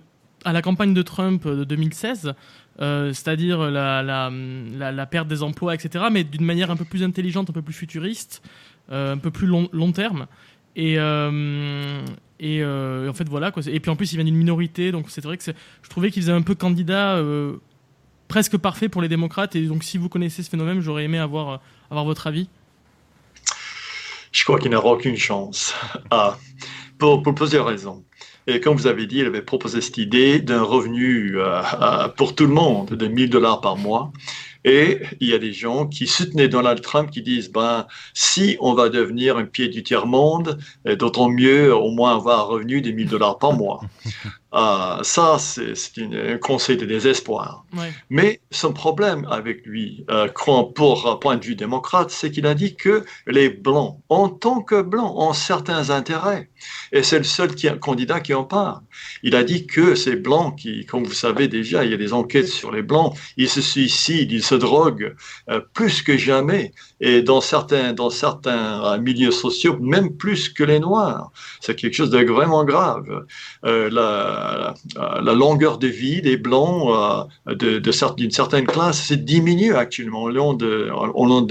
[0.44, 2.34] à la campagne de Trump de 2016,
[2.80, 7.02] euh, c'est-à-dire la, la, la, perte des emplois, etc., mais d'une manière un peu plus
[7.02, 8.42] intelligente, un peu plus futuriste,
[8.88, 10.26] un peu plus long, long terme.
[10.76, 10.98] Et,
[12.38, 13.50] et euh, en fait, voilà.
[13.50, 13.62] Quoi.
[13.66, 16.22] Et puis en plus, il vient d'une minorité, donc c'est vrai que je trouvais qu'il
[16.22, 17.56] faisait un peu candidat euh,
[18.28, 19.56] presque parfait pour les démocrates.
[19.56, 21.56] Et donc, si vous connaissez ce phénomène, j'aurais aimé avoir, euh,
[21.90, 22.48] avoir votre avis.
[24.32, 25.74] Je crois qu'il n'aura aucune chance.
[26.10, 26.38] Ah,
[26.98, 28.04] pour, plusieurs raisons.
[28.46, 31.36] Et comme vous avez dit, il avait proposé cette idée d'un revenu
[32.16, 34.12] pour tout le monde de 1000 dollars par mois.
[34.66, 38.74] Et il y a des gens qui soutenaient Donald Trump qui disent, ben, si on
[38.74, 40.58] va devenir un pied du tiers-monde,
[40.88, 43.80] euh, d'autant mieux au moins avoir un revenu de 1000 dollars par mois.
[44.58, 47.66] Ah, ça, c'est un conseil de désespoir.
[47.76, 47.92] Ouais.
[48.08, 52.46] Mais son problème avec lui, euh, quand- pour un point de vue démocrate, c'est qu'il
[52.46, 56.48] a dit que les Blancs, en tant que Blancs, ont certains intérêts.
[56.92, 58.80] Et c'est le seul qui, candidat qui en parle.
[59.22, 62.14] Il a dit que ces Blancs, qui, comme vous savez déjà, il y a des
[62.14, 65.14] enquêtes sur les Blancs, ils se suicident, ils se droguent
[65.50, 66.72] euh, plus que jamais.
[67.00, 71.30] Et dans certains, dans certains euh, milieux sociaux, même plus que les Noirs.
[71.60, 73.26] C'est quelque chose de vraiment grave.
[73.64, 74.74] Euh, la,
[75.34, 81.42] longueur de vie des Blancs euh, d'une certaine classe, diminue actuellement au long de, long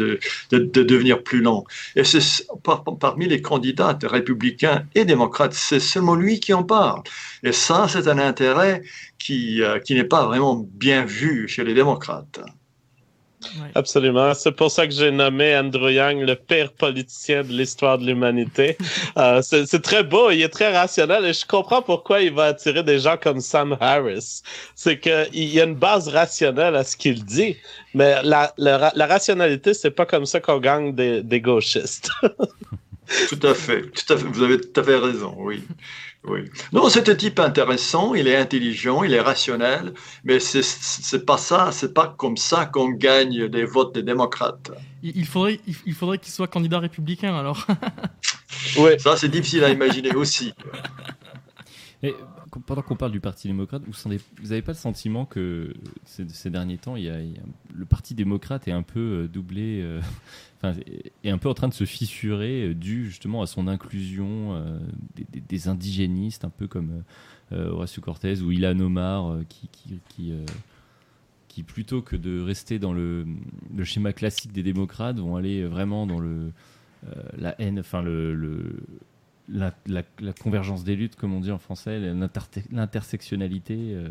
[0.51, 1.63] devenir plus lent.
[1.95, 7.03] Et c'est par- parmi les candidats républicains et démocrates, c'est seulement lui qui en parle.
[7.43, 8.81] Et ça, c'est un intérêt
[9.19, 12.39] qui, qui n'est pas vraiment bien vu chez les démocrates.
[13.61, 13.71] Ouais.
[13.75, 14.33] Absolument.
[14.33, 18.77] C'est pour ça que j'ai nommé Andrew Yang le pire politicien de l'histoire de l'humanité.
[19.17, 22.83] Euh, c'est très beau, il est très rationnel et je comprends pourquoi il va attirer
[22.83, 24.41] des gens comme Sam Harris.
[24.75, 27.55] C'est qu'il y a une base rationnelle à ce qu'il dit,
[27.93, 32.09] mais la, la rationalité, c'est pas comme ça qu'on gagne des, des gauchistes.
[33.29, 34.25] Tout à fait, tout à fait.
[34.25, 35.61] Vous avez tout à fait raison, oui.
[36.27, 36.41] Oui.
[36.73, 41.69] Non, c'est un type intéressant, il est intelligent, il est rationnel, mais c'est pas ça,
[41.71, 44.71] c'est pas comme ça qu'on gagne des votes des démocrates.
[45.03, 47.67] Il, faudrait, il, il faudrait qu'il soit candidat républicain alors.
[48.77, 48.91] oui.
[48.99, 50.53] Ça, c'est difficile à imaginer aussi.
[52.51, 54.09] Qu- pendant qu'on parle du Parti démocrate, vous
[54.43, 55.73] n'avez pas le sentiment que
[56.05, 60.01] ces, derniers temps, le Parti démocrate est un peu euh, doublé, euh,
[61.23, 64.63] est- un peu en train de se fissurer, euh, dû justement à son inclusion
[65.49, 67.03] des, indigénistes, un peu comme
[67.51, 73.25] euh, Horacio Cortez ou Ilan Omar, qui, plutôt que de rester dans le,
[73.83, 76.19] schéma classique des démocrates, vont aller vraiment dans
[77.37, 78.77] la haine, enfin le
[79.49, 80.03] la,
[80.41, 84.09] convergence des luttes, comme on dit en français, l'inter- l'intersectionnalité, euh,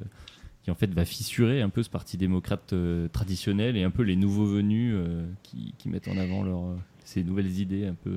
[0.63, 4.03] qui en fait va fissurer un peu ce parti démocrate euh, traditionnel et un peu
[4.03, 8.17] les nouveaux venus euh, qui, mettent en avant ces nouvelles idées un peu.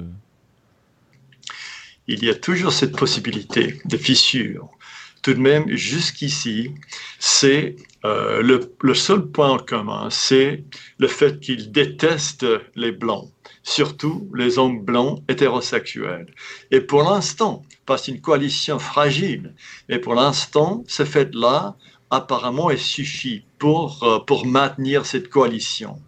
[2.08, 4.70] Il y a toujours cette possibilité de fissure.
[5.22, 6.72] Tout de même, jusqu'ici,
[7.20, 10.64] c'est le seul point en commun, c'est
[11.00, 12.46] le fait qu'ils détestent
[12.76, 13.30] les blancs,
[13.68, 16.34] surtout les hommes blancs hétérosexuels.
[16.72, 19.54] Et pour l'instant, pas une coalition fragile,
[19.90, 21.76] mais pour l'instant, ce fait-là,
[22.10, 26.00] apparemment, est suffit pour, euh, pour maintenir cette coalition.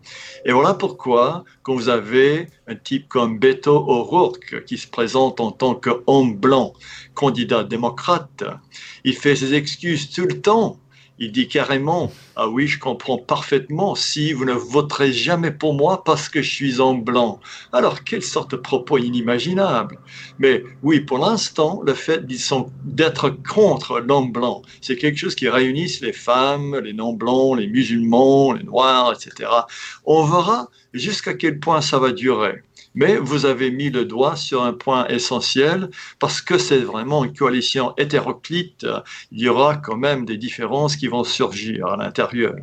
[0.46, 5.52] Et voilà pourquoi, quand vous avez un type comme Beto O'Rourke qui se présente en
[5.52, 6.74] tant qu'homme blanc,
[7.14, 8.46] candidat démocrate,
[9.04, 10.80] il fait ses excuses tout le temps.
[11.20, 16.04] Il dit carrément, ah oui, je comprends parfaitement si vous ne voterez jamais pour moi
[16.06, 17.42] parce que je suis en blanc.
[17.74, 20.00] Alors, quelle sorte de propos inimaginable.
[20.40, 22.26] Mais oui, pour l'instant, le fait
[22.86, 28.54] d'être contre l'homme blanc, c'est quelque chose qui réunit les femmes, les non-blancs, les musulmans,
[28.54, 29.50] les noirs, etc.
[30.06, 32.64] On verra jusqu'à quel point ça va durer.
[33.00, 35.90] Mais vous avez mis le doigt sur un point essentiel
[36.20, 38.86] parce que c'est vraiment une coalition hétéroclite.
[39.32, 42.56] Il y aura quand même des différences qui vont surgir à l'intérieur.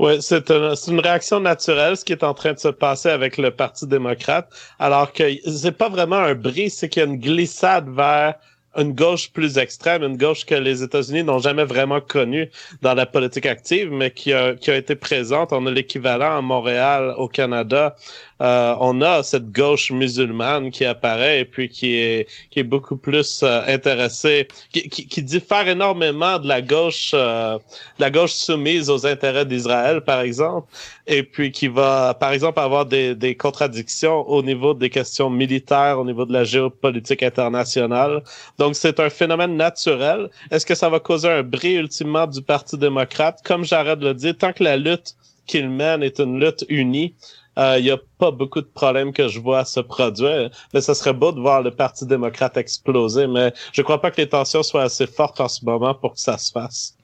[0.00, 3.52] Oui, c'est une, réaction naturelle, ce qui est en train de se passer avec le
[3.52, 7.88] Parti démocrate, alors que c'est pas vraiment un bris, c'est qu'il y a une glissade
[7.88, 8.34] vers
[8.76, 12.48] une gauche plus extrême, une gauche que les États-Unis n'ont jamais vraiment connue
[12.80, 15.52] dans la politique active, mais qui a, qui a été présente.
[15.52, 17.96] On a l'équivalent à Montréal, au Canada,
[18.40, 22.96] euh, on a cette gauche musulmane qui apparaît et puis qui est qui est beaucoup
[22.96, 27.58] plus euh, intéressée, qui, qui, diffère énormément de la gauche euh,
[27.98, 30.68] la gauche soumise aux intérêts d'Israël par exemple,
[31.06, 35.98] et puis qui va par exemple avoir des, des contradictions au niveau des questions militaires,
[35.98, 38.22] au niveau de la géopolitique internationale.
[38.58, 40.30] Donc c'est un phénomène naturel.
[40.50, 43.40] Est-ce que ça va causer un bris ultimement du Parti démocrate?
[43.44, 45.16] Comme j'arrête de le dire, tant que la lutte
[45.48, 47.14] qu'il mène est une lutte unie,
[47.58, 50.48] il euh, n'y a pas beaucoup de problèmes que je vois se produire.
[50.72, 54.20] Mais ça serait beau de voir le Parti démocrate exploser, mais je crois pas que
[54.20, 56.96] les tensions soient assez fortes en ce moment pour que ça se fasse.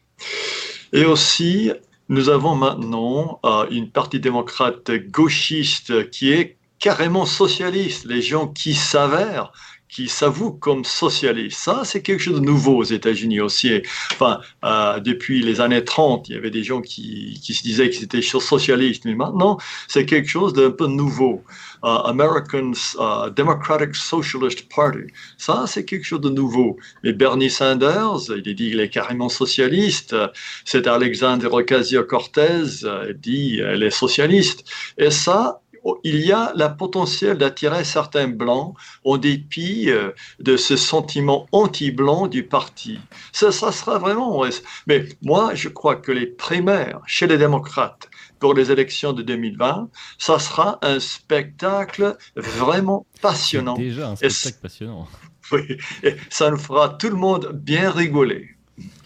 [0.93, 1.73] Et aussi,
[2.09, 8.05] nous avons maintenant euh, une partie démocrate gauchiste qui est carrément socialiste.
[8.05, 9.51] Les gens qui s'avèrent
[9.95, 11.61] qui s'avouent comme socialistes.
[11.61, 13.81] Ça, c'est quelque chose de nouveau aux États-Unis aussi.
[14.11, 17.91] Enfin, euh, depuis les années 30, il y avait des gens qui, qui se disaient
[17.91, 21.45] qu'ils étaient socialistes, mais maintenant, c'est quelque chose d'un peu nouveau.
[21.85, 25.13] Uh, American uh, Democratic Socialist Party.
[25.39, 26.77] Ça, c'est quelque chose de nouveau.
[27.05, 30.17] Mais Bernie Sanders, il dit qu'il est carrément socialiste.
[30.65, 34.65] C'est Alexandre Ocasio-Cortez, il dit qu'elle est socialiste.
[34.99, 35.61] Et ça,
[36.03, 38.75] il y a la potentiel d'attirer certains blancs
[39.05, 42.99] en dépit euh, de ce sentiment anti-blanc du parti.
[43.33, 44.45] Ça, ça sera vraiment.
[44.87, 48.09] Mais moi, je crois que les primaires chez les démocrates
[48.39, 53.75] pour les élections de 2020, ça sera un spectacle vraiment passionnant.
[53.75, 55.09] Déjà un spectacle passionnant.
[55.53, 58.57] Oui, et ça nous fera tout le monde bien rigoler.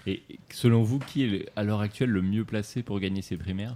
[0.07, 3.75] Et selon vous, qui est à l'heure actuelle le mieux placé pour gagner ces primaires?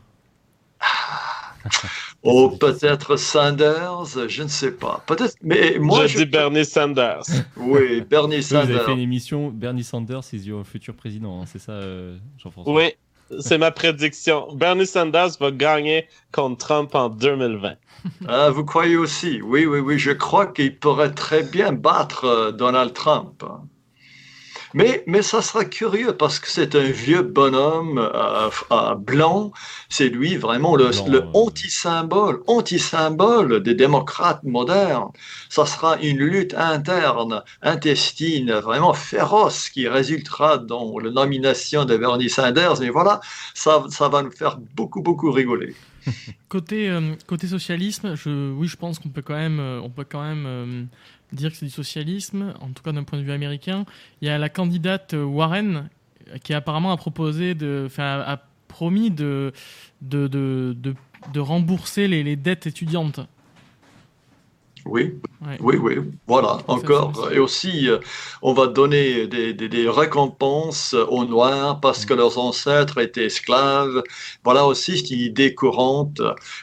[2.24, 5.02] Oh, peut-être Sanders, je ne sais pas.
[5.06, 6.06] Peut-être, mais moi.
[6.06, 7.24] Je, dis Bernie Sanders.
[7.56, 8.66] Oui, Bernie Sanders.
[8.66, 12.16] Vous avez fait une émission Bernie Sanders is your futur président, hein, c'est ça, euh,
[12.38, 12.72] Jean-François?
[12.72, 12.92] Oui,
[13.40, 14.54] c'est ma prédiction.
[14.54, 17.74] Bernie Sanders va gagner contre Trump en 2020.
[18.28, 19.40] Ah, vous croyez aussi?
[19.42, 19.98] Oui, oui, oui.
[19.98, 23.44] Je crois qu'il pourrait très bien battre euh, Donald Trump.
[24.74, 29.52] Mais, mais ça sera curieux parce que c'est un vieux bonhomme euh, euh, blanc.
[29.88, 35.10] C'est lui vraiment le, le anti-symbole, anti-symbole des démocrates modernes.
[35.48, 42.30] Ça sera une lutte interne, intestine, vraiment féroce qui résultera dans la nomination de Bernie
[42.30, 42.80] Sanders.
[42.80, 43.20] Mais voilà,
[43.54, 45.74] ça, ça va nous faire beaucoup, beaucoup rigoler.
[46.48, 50.22] côté, euh, côté socialisme, je, oui, je pense qu'on peut quand même, on peut quand
[50.22, 50.88] même
[51.32, 53.84] dire que c'est du socialisme, en tout cas d'un point de vue américain.
[54.20, 55.88] Il y a la candidate Warren
[56.44, 59.52] qui apparemment a proposé de, a promis de,
[60.00, 60.94] de,
[61.36, 63.20] rembourser les dettes étudiantes.
[64.84, 65.14] Oui,
[65.60, 65.94] oui, oui,
[66.26, 67.30] voilà, encore.
[67.32, 67.98] Et aussi, euh,
[68.42, 74.02] on va donner des, des, récompenses aux Noirs parce que leurs ancêtres étaient esclaves.
[74.44, 76.20] Voilà aussi, c'est une idée courante.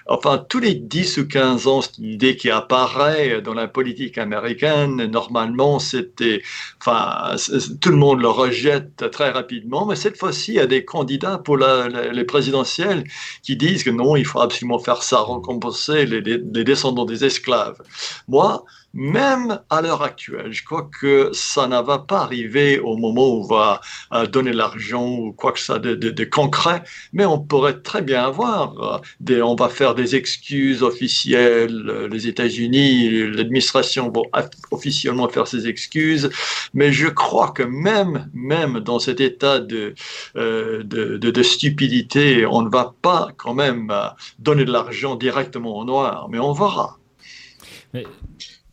[0.08, 4.18] Enfin, tous les 10 ou 15 ans, c'est une idée qui apparaît dans la politique
[4.18, 5.06] américaine.
[5.06, 6.42] Normalement, c'était,
[6.82, 7.36] enfin,
[7.80, 11.38] tout le monde le rejette très rapidement, mais cette fois-ci, il y a des candidats
[11.38, 13.04] pour la, les présidentielles
[13.44, 17.82] qui disent que non, il faut absolument faire ça, récompenser les, les descendants des esclaves.
[18.28, 23.28] Moi, même à l'heure actuelle, je crois que ça ne va pas arriver au moment
[23.28, 23.82] où on va
[24.14, 26.84] euh, donner l'argent ou quoi que ça de, de, concret,
[27.14, 32.08] mais on pourrait très bien avoir euh, des, on va faire des excuses officielles, euh,
[32.08, 34.26] les États-Unis, l'administration vont
[34.72, 36.30] officiellement faire ses excuses,
[36.74, 39.94] mais je crois que même, même dans cet état de,
[40.36, 43.94] de, stupidité, on ne va pas quand même
[44.40, 46.99] donner de l'argent directement au noir, mais on verra.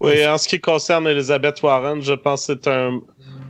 [0.00, 3.00] Oui, en ce qui concerne Elizabeth Warren, je pense que c'est un,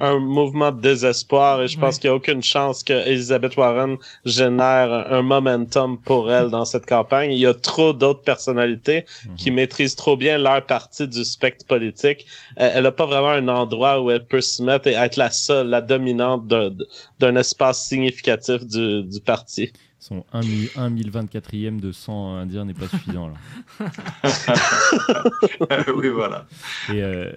[0.01, 3.97] un mouvement de désespoir et je pense qu'il n'y a aucune chance que Elizabeth Warren
[4.25, 7.33] génère un momentum pour elle dans cette campagne.
[7.33, 9.35] Il y a trop d'autres personnalités Mhm.
[9.37, 12.27] qui maîtrisent trop bien leur partie du spectre politique.
[12.61, 15.31] Euh, Elle n'a pas vraiment un endroit où elle peut se mettre et être la
[15.31, 16.71] seule, la dominante d'un
[17.19, 19.73] d'un espace significatif du, du parti.
[19.99, 23.29] Son 1 1024e de 100 indiens n'est pas suffisant.
[23.29, 23.35] Là.
[25.97, 26.47] oui, voilà.
[26.91, 27.33] Et euh,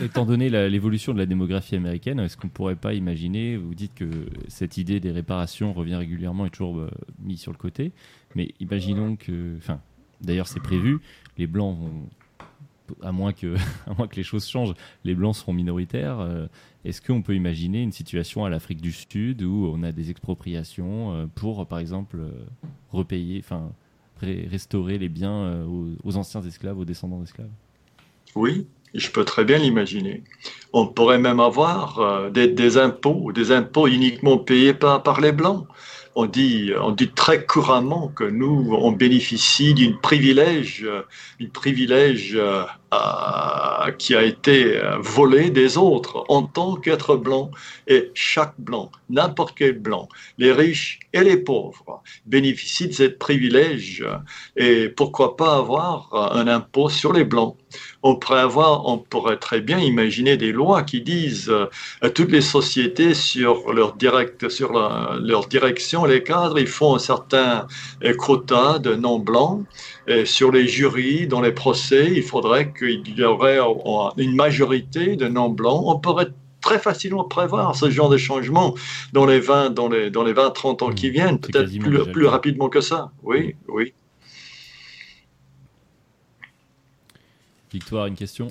[0.00, 4.08] étant donné l'évolution de la démographie américaine, est-ce qu'on pourrait pas imaginer, vous dites que
[4.48, 6.90] cette idée des réparations revient régulièrement et toujours euh,
[7.22, 7.92] mise sur le côté,
[8.34, 9.80] mais imaginons que, enfin,
[10.20, 11.00] d'ailleurs c'est prévu,
[11.38, 12.08] les blancs vont,
[13.02, 13.54] à moins que,
[13.86, 14.74] à moins que les choses changent,
[15.04, 16.20] les blancs seront minoritaires.
[16.20, 16.46] euh,
[16.84, 21.12] est-ce qu'on peut imaginer une situation à l'Afrique du Sud où on a des expropriations
[21.12, 22.30] euh, pour, par exemple, euh,
[22.90, 23.70] repayer, enfin,
[24.22, 25.64] restaurer les biens
[26.04, 27.48] aux, anciens esclaves, aux descendants d'esclaves?
[28.34, 30.22] Oui, je peux très bien l'imaginer.
[30.74, 35.66] On pourrait même avoir des, des impôts, des impôts uniquement payés par, par les Blancs.
[36.16, 41.02] On dit, on dit très couramment que nous, on bénéficie d'une privilège, euh,
[41.52, 42.38] privilège
[42.92, 47.52] euh, qui a été euh, volé des autres en tant qu'être blanc.
[47.86, 54.04] Et chaque blanc, n'importe quel blanc, les riches et les pauvres, bénéficient de ce privilège.
[54.56, 57.56] Et pourquoi pas avoir euh, un impôt sur les blancs?
[58.02, 61.52] On pourrait avoir, on pourrait très bien imaginer des lois qui disent
[62.00, 66.98] à toutes les sociétés sur leur direct, sur leur direction, les cadres, ils font un
[66.98, 67.68] certain
[68.18, 69.64] quota de non blancs.
[70.10, 73.60] Et sur les jurys, dans les procès, il faudrait qu'il y aurait
[74.16, 75.84] une majorité de non blancs.
[75.86, 78.74] On pourrait très facilement prévoir ce genre de changement
[79.12, 82.26] dans les 20, dans les, dans les 20, 30 ans Mmh, qui viennent, peut-être plus,
[82.26, 83.12] rapidement que ça.
[83.22, 83.94] Oui, oui.
[87.72, 88.48] Victoire, une question?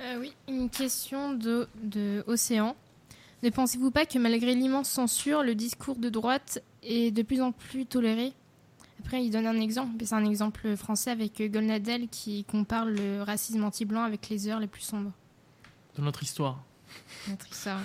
[0.00, 2.76] Euh, oui, une question de, de Océan.
[3.42, 7.50] Ne pensez-vous pas que malgré l'immense censure, le discours de droite est de plus en
[7.50, 8.34] plus toléré?
[9.04, 12.86] Après, il donne un exemple, mais c'est un exemple français avec euh, Golnadel qui compare
[12.86, 15.12] le racisme anti-blanc avec les heures les plus sombres.
[15.96, 16.62] de notre histoire.
[17.26, 17.80] Notre histoire.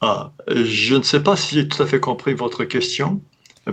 [0.00, 3.22] Ah, je ne sais pas si j'ai tout à fait compris votre question.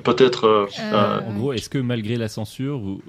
[0.04, 0.46] Peut-être.
[0.46, 3.02] euh, Euh, En gros, est-ce que malgré la censure, vous-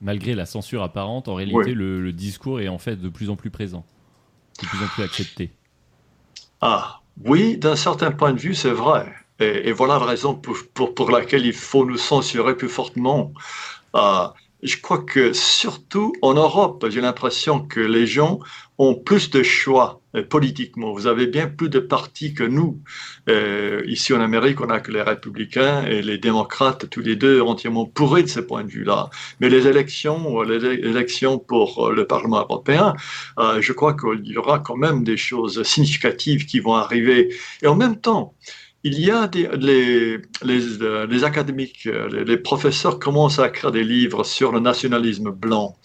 [0.00, 1.74] malgré la censure apparente, en réalité, Oui.
[1.74, 3.84] le, le discours est en fait de plus en plus présent,
[4.62, 5.52] de plus en plus accepté?
[6.62, 9.12] Ah, oui, d'un certain point de vue, c'est vrai.
[9.42, 13.32] Et, voilà la raison pour, laquelle il faut nous censurer plus fortement.
[13.92, 18.38] Ah, je crois que surtout en Europe, j'ai l'impression que les gens
[18.78, 20.92] ont plus de choix euh, politiquement.
[20.92, 22.80] Vous avez bien plus de partis que nous.
[23.28, 27.40] Euh, ici en Amérique, on n'a que les républicains et les démocrates, tous les deux
[27.40, 29.10] entièrement pourris de ce point de vue-là.
[29.40, 32.94] Mais les élections, euh, les élections pour euh, le Parlement européen,
[33.38, 37.34] euh, je crois qu'il y aura quand même des choses significatives qui vont arriver.
[37.62, 38.34] Et en même temps,
[38.84, 43.84] il y a des, les, les, euh, académiques, euh, les, professeurs commencent à écrire des
[43.84, 45.76] livres sur le nationalisme blanc.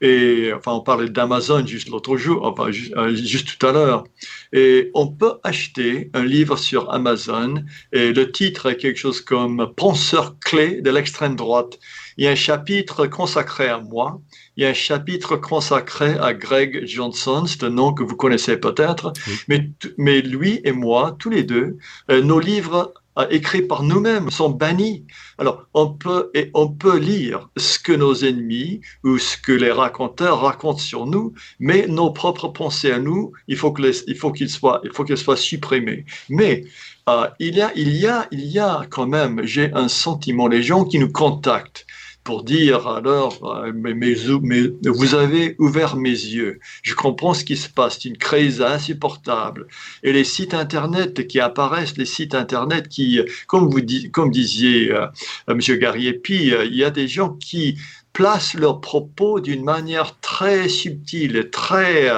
[0.00, 4.04] Et enfin, on parlait d'Amazon juste l'autre jour, enfin, ju- euh, juste tout à l'heure.
[4.52, 9.72] Et on peut acheter un livre sur Amazon et le titre est quelque chose comme
[9.76, 11.78] Penseur clé de l'extrême droite.
[12.16, 14.20] Il y a un chapitre consacré à moi.
[14.56, 18.56] Il y a un chapitre consacré à Greg Johnson, c'est un nom que vous connaissez
[18.56, 19.12] peut-être.
[19.48, 19.74] Oui.
[19.98, 21.76] Mais, lui et moi, tous les deux,
[22.10, 25.04] euh, nos livres euh, écrits par nous-mêmes sont bannis.
[25.38, 29.70] Alors, on peut, et on peut lire ce que nos ennemis ou ce que les
[29.70, 34.16] raconteurs racontent sur nous, mais nos propres pensées à nous, il faut que les- il
[34.16, 36.04] faut qu'ils soient, qu'elles soient supprimées.
[36.30, 36.64] Mais
[37.08, 40.48] euh, il y a, il y a, il y a quand même, j'ai un sentiment,
[40.48, 41.86] les gens qui nous contactent
[42.26, 43.72] pour dire alors, euh,
[44.84, 46.58] vous avez ouvert mes yeux.
[46.82, 48.00] Je comprends ce qui se passe.
[48.00, 49.68] C'est une crise insupportable.
[50.02, 55.06] Et les sites internet qui apparaissent, les sites internet qui, comme vous disiez, euh,
[55.48, 57.78] euh, Monsieur Gariepi, euh, il y a des gens qui
[58.16, 62.10] placent leurs propos d'une manière très subtile, et très,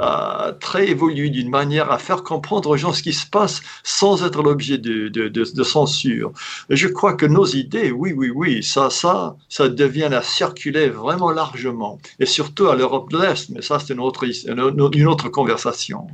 [0.00, 4.22] euh, très évoluée, d'une manière à faire comprendre aux gens ce qui se passe sans
[4.22, 6.30] être l'objet de, de, de, de censure.
[6.68, 10.90] Et je crois que nos idées, oui, oui, oui, ça, ça, ça devient à circuler
[10.90, 15.30] vraiment largement, et surtout à l'Europe de l'Est, mais ça, c'est une autre, une autre
[15.30, 16.06] conversation.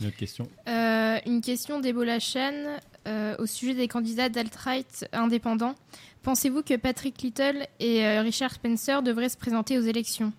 [0.00, 0.48] Une autre question?
[0.68, 5.74] Euh, une question d'Ebola Chen euh, au sujet des candidats d'alt-right indépendants.
[6.22, 10.32] Pensez-vous que Patrick Little et euh, Richard Spencer devraient se présenter aux élections?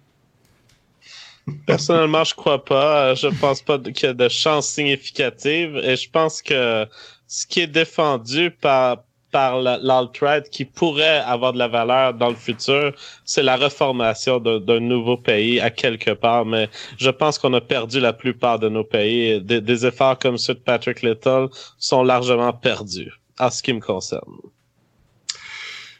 [1.67, 3.13] Personnellement, je crois pas.
[3.13, 6.87] Je pense pas qu'il y a de chance significative et je pense que
[7.27, 9.03] ce qui est défendu par
[9.35, 12.93] par l'alt-right qui pourrait avoir de la valeur dans le futur,
[13.25, 16.45] c'est la reformation d'un nouveau pays à quelque part.
[16.45, 19.41] Mais je pense qu'on a perdu la plupart de nos pays.
[19.41, 23.81] Des, des efforts comme ceux de Patrick Little sont largement perdus, en ce qui me
[23.81, 24.37] concerne.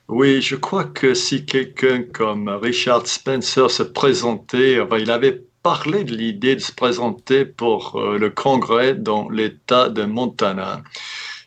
[0.08, 6.16] Oui, je crois que si quelqu'un comme Richard Spencer se présentait, il avait parlé de
[6.16, 10.84] l'idée de se présenter pour euh, le Congrès dans l'État de Montana.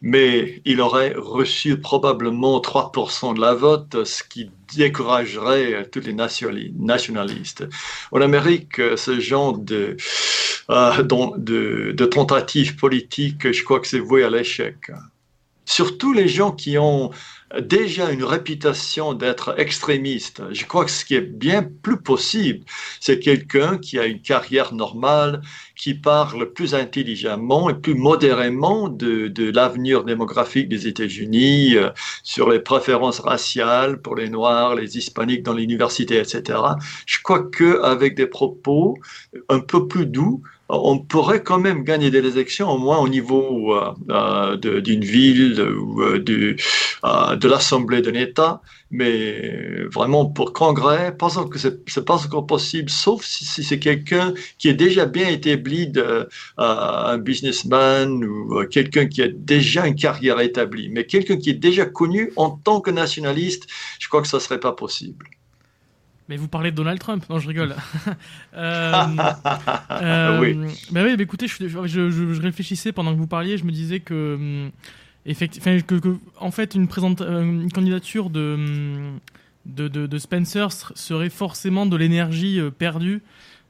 [0.00, 7.66] Mais il aurait reçu probablement 3% de la vote, ce qui découragerait tous les nationalistes.
[8.12, 9.96] En Amérique, ce genre de,
[10.70, 14.90] euh, de, de tentative politique, je crois que c'est voué à l'échec.
[15.64, 17.10] Surtout les gens qui ont
[17.60, 20.42] déjà une réputation d'être extrémiste.
[20.52, 22.64] Je crois que ce qui est bien plus possible,
[23.00, 25.40] c'est quelqu'un qui a une carrière normale,
[25.74, 31.90] qui parle plus intelligemment et plus modérément de, l'avenir démographique des États-Unis, euh,
[32.22, 36.58] sur les préférences raciales pour les Noirs, les Hispaniques dans l'université, etc.
[37.06, 38.98] Je crois qu'avec des propos
[39.48, 43.74] un peu plus doux, on pourrait quand même gagner des élections, au moins au niveau
[43.74, 48.60] euh, euh, d'une ville ou euh, de l'Assemblée d'un État.
[48.90, 54.34] Mais vraiment, pour Congrès, pensons que ce n'est pas encore possible, sauf si, c'est quelqu'un
[54.58, 60.40] qui est déjà bien établi, de, un businessman ou quelqu'un qui a déjà une carrière
[60.40, 60.88] établie.
[60.90, 63.66] Mais quelqu'un qui est déjà connu en tant que nationaliste,
[63.98, 65.26] je crois que ça ne serait pas possible.
[66.28, 67.74] Mais vous parlez de Donald Trump Non, je rigole.
[68.54, 68.92] euh,
[69.90, 70.54] euh, oui.
[70.90, 74.34] Bah oui, bah écoutez, je, je, réfléchissais pendant que vous parliez, je me disais que,
[74.34, 74.70] hum,
[75.24, 79.20] effectivement, que, que, en fait, une, présente, euh, une candidature de, hum,
[79.64, 83.22] de, de, de, Spencer serait forcément de l'énergie euh, perdue,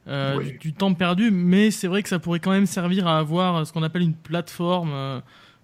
[0.09, 3.65] euh, du, temps perdu, mais c'est vrai que ça pourrait quand même servir à avoir
[3.65, 5.21] ce qu'on appelle une plateforme.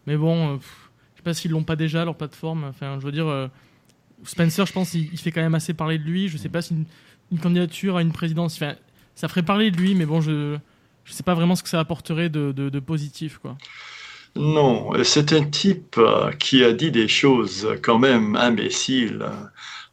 [0.08, 2.64] mais bon, je sais pas s'ils l'ont pas déjà leur plateforme.
[2.64, 3.50] Enfin, je veux dire
[4.26, 6.28] Spencer, je pense, il, fait quand même assez parler de lui.
[6.28, 6.76] Je sais pas si
[7.32, 8.60] une, candidature à une présidence,
[9.16, 10.60] ça ferait parler de lui, mais bon, je ne
[11.06, 13.58] sais pas vraiment ce que ça apporterait de, positif, quoi.
[14.38, 19.26] Non, c'est un type euh, qui a dit des choses quand même imbéciles.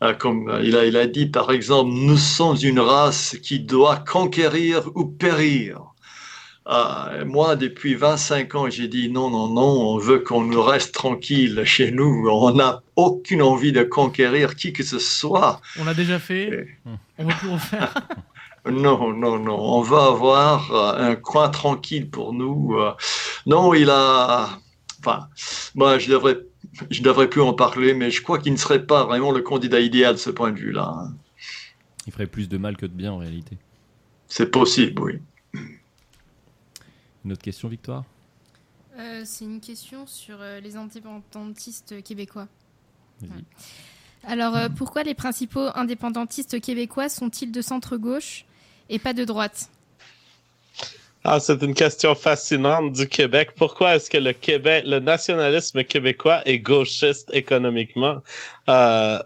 [0.03, 4.91] Euh, comme a, il a dit, par exemple, nous sommes une race qui doit conquérir
[4.97, 5.92] ou périr.
[6.69, 10.95] Euh, moi, depuis 25 ans, j'ai dit non, non, non, on veut qu'on nous reste
[10.95, 12.29] tranquille chez nous.
[12.31, 15.61] On n'a aucune envie de conquérir qui que ce soit.
[15.79, 16.69] On l'a déjà fait.
[17.19, 17.95] On va plus refaire.
[18.71, 19.59] non, non, non.
[19.59, 22.77] On va avoir euh, un coin tranquille pour nous.
[22.79, 22.93] Euh.
[23.47, 24.59] Non, il a.
[25.01, 25.29] Enfin,
[25.75, 26.39] moi, je devrais,
[26.91, 29.81] je devrais plus en parler, mais je crois qu'il ne serait pas vraiment le candidat
[29.81, 31.09] idéal de ce point de vue-là.
[32.07, 33.59] Il ferait plus de mal que de bien en réalité.
[34.29, 35.19] C'est possible, oui.
[37.25, 38.05] Une autre question, Victoire?
[38.99, 42.49] Euh, C'est une question sur euh, les indépendantistes québécois.
[44.25, 48.45] Alors, euh, pourquoi les principaux indépendantistes québécois sont-ils de centre-gauche
[48.89, 49.71] et pas de droite?
[51.25, 53.51] Ah, c'est une question fascinante du Québec.
[53.57, 58.23] Pourquoi est-ce que le Québec, le nationalisme québécois est gauchiste économiquement?
[58.67, 59.25] Ah,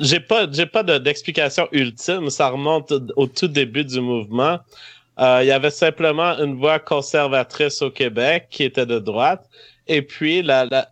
[0.00, 2.28] J'ai pas, j'ai pas d'explication ultime.
[2.28, 4.58] Ça remonte au tout début du mouvement.
[5.18, 9.48] Euh, il y avait simplement une voix conservatrice au Québec qui était de droite.
[9.90, 10.88] Et puis, la, la,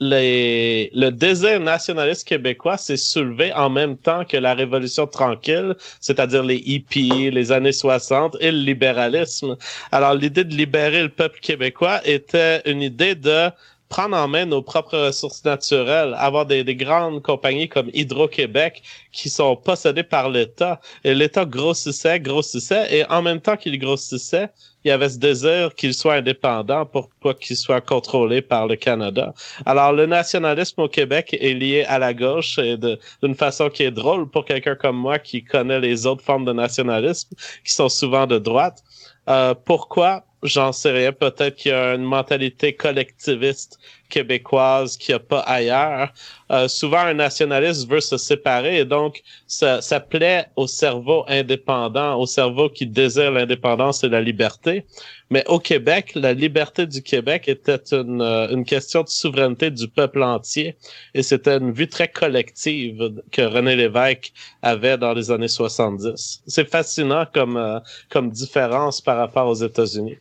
[0.00, 6.42] les, le désir nationaliste québécois s'est soulevé en même temps que la Révolution tranquille, c'est-à-dire
[6.42, 9.56] les hippies, les années 60 et le libéralisme.
[9.92, 13.48] Alors, l'idée de libérer le peuple québécois était une idée de
[13.88, 18.82] prendre en main nos propres ressources naturelles, avoir des, des grandes compagnies comme Hydro-Québec
[19.12, 20.80] qui sont possédées par l'État.
[21.04, 24.48] Et l'État grossissait, grossissait, et en même temps qu'il grossissait,
[24.84, 28.76] il y avait ce désir qu'il soit indépendant pour pas qu'il soit contrôlé par le
[28.76, 29.32] Canada.
[29.64, 33.90] Alors, le nationalisme au Québec est lié à la gauche et d'une façon qui est
[33.90, 38.26] drôle pour quelqu'un comme moi qui connaît les autres formes de nationalisme qui sont souvent
[38.26, 38.82] de droite.
[39.28, 40.24] Euh, pourquoi?
[40.44, 41.10] J'en sais rien.
[41.10, 43.78] Peut-être qu'il y a une mentalité collectiviste
[44.10, 46.12] québécoise qu'il n'y a pas ailleurs.
[46.50, 52.26] Euh, souvent, un nationaliste veut se séparer et donc ça, plaît au cerveau indépendant, au
[52.26, 54.84] cerveau qui désire l'indépendance et la liberté.
[55.30, 59.88] Mais au Québec, la liberté du Québec était une, euh, une question de souveraineté du
[59.88, 60.76] peuple entier
[61.14, 66.42] et c'était une vue très collective que René Lévesque avait dans les années 70.
[66.46, 67.80] C'est fascinant comme, euh,
[68.10, 70.18] comme différence par rapport aux États-Unis.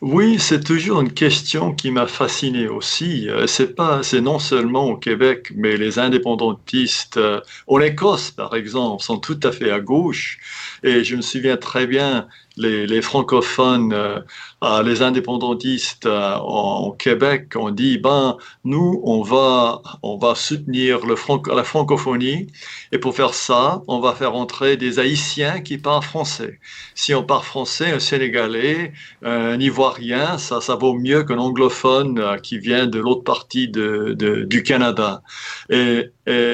[0.00, 3.28] Oui, c'est toujours une question qui m'a fasciné aussi.
[3.28, 8.54] Euh, c'est pas, c'est non seulement au Québec, mais les indépendantistes euh, en Écosse, par
[8.54, 10.38] exemple, sont tout à fait à gauche.
[10.84, 12.28] Et je me souviens très bien,
[12.58, 20.16] les, francophones, euh, les indépendantistes euh, en, Québec ont dit, ben, nous, on va, on
[20.16, 22.48] va soutenir la francophonie
[22.92, 26.58] et pour faire ça, on va faire entrer des Haïtiens qui parlent français.
[26.94, 28.92] Si on parle français, un Sénégalais,
[29.22, 34.62] un Ivoirien, ça, ça vaut mieux qu'un anglophone euh, qui vient de l'autre partie du
[34.62, 35.22] Canada.
[35.70, 36.10] Et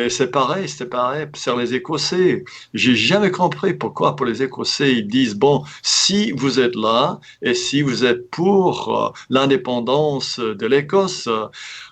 [0.09, 2.45] c'est pareil, c'est pareil sur les Écossais.
[2.75, 7.55] J'ai jamais compris pourquoi pour les Écossais ils disent bon, si vous êtes là et
[7.55, 11.29] si vous êtes pour euh, l'indépendance de l'Écosse,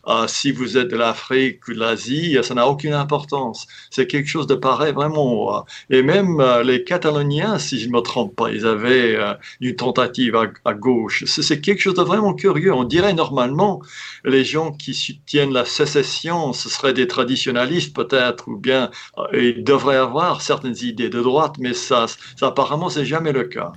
[0.07, 3.67] euh, si vous êtes de l'Afrique ou de l'Asie, ça n'a aucune importance.
[3.91, 5.59] C'est quelque chose de pareil vraiment.
[5.59, 5.61] Euh.
[5.91, 9.19] et même les Cataloniens, si je ne me trompe pas, ils avaient
[9.61, 11.25] une tentative à, gauche.
[11.27, 12.73] C'est quelque chose de vraiment curieux.
[12.73, 13.81] On dirait normalement
[14.25, 18.91] les gens qui soutiennent la sécession, ce seraient des traditionalistes peut-être, ou bien
[19.33, 23.73] ils devraient avoir certaines idées de droite, mais ça, ça apparemment, c'est jamais le cas.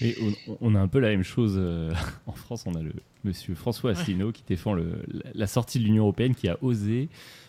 [0.00, 0.16] Et
[0.60, 1.92] on, a un peu la même chose euh,
[2.26, 2.64] en France.
[2.66, 2.92] On a le
[3.24, 5.02] monsieur François Asselineau qui défend le,
[5.34, 7.08] la sortie de l'Union européenne, qui a osé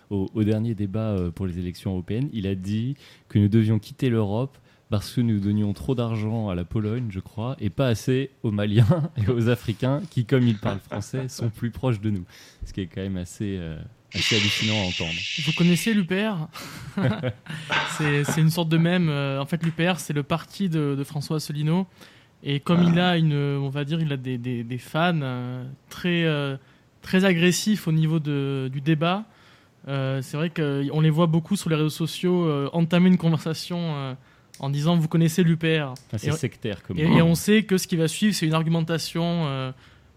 [0.09, 2.30] au, dernier débat euh, pour les élections européennes.
[2.34, 2.95] Il a dit
[3.28, 4.57] que nous devions quitter l'Europe
[4.89, 8.51] parce que nous donnions trop d'argent à la Pologne, je crois, et pas assez aux
[8.51, 12.23] Maliens et aux Africains qui, comme ils parlent français, sont plus proches de nous.
[12.65, 13.78] Ce qui est quand même assez, euh,
[14.13, 15.19] assez hallucinant à entendre.
[15.45, 16.47] Vous connaissez l'UPR
[17.97, 19.09] C'est une sorte de même.
[19.09, 21.88] Euh, en fait, l'UPR, c'est le parti de, François Asselineau.
[22.45, 26.25] Et comme il a une, on va dire, il a des, des, fans euh, très,
[27.01, 29.25] très agressifs au niveau de, du débat,
[29.87, 34.15] c'est vrai qu'on les voit beaucoup sur les réseaux sociaux entamer une conversation
[34.59, 35.93] en disant vous connaissez l'UPR.
[36.11, 38.53] Ah, c'est sectaire comme et, et, on sait que ce qui va suivre, c'est une
[38.53, 39.71] argumentation euh,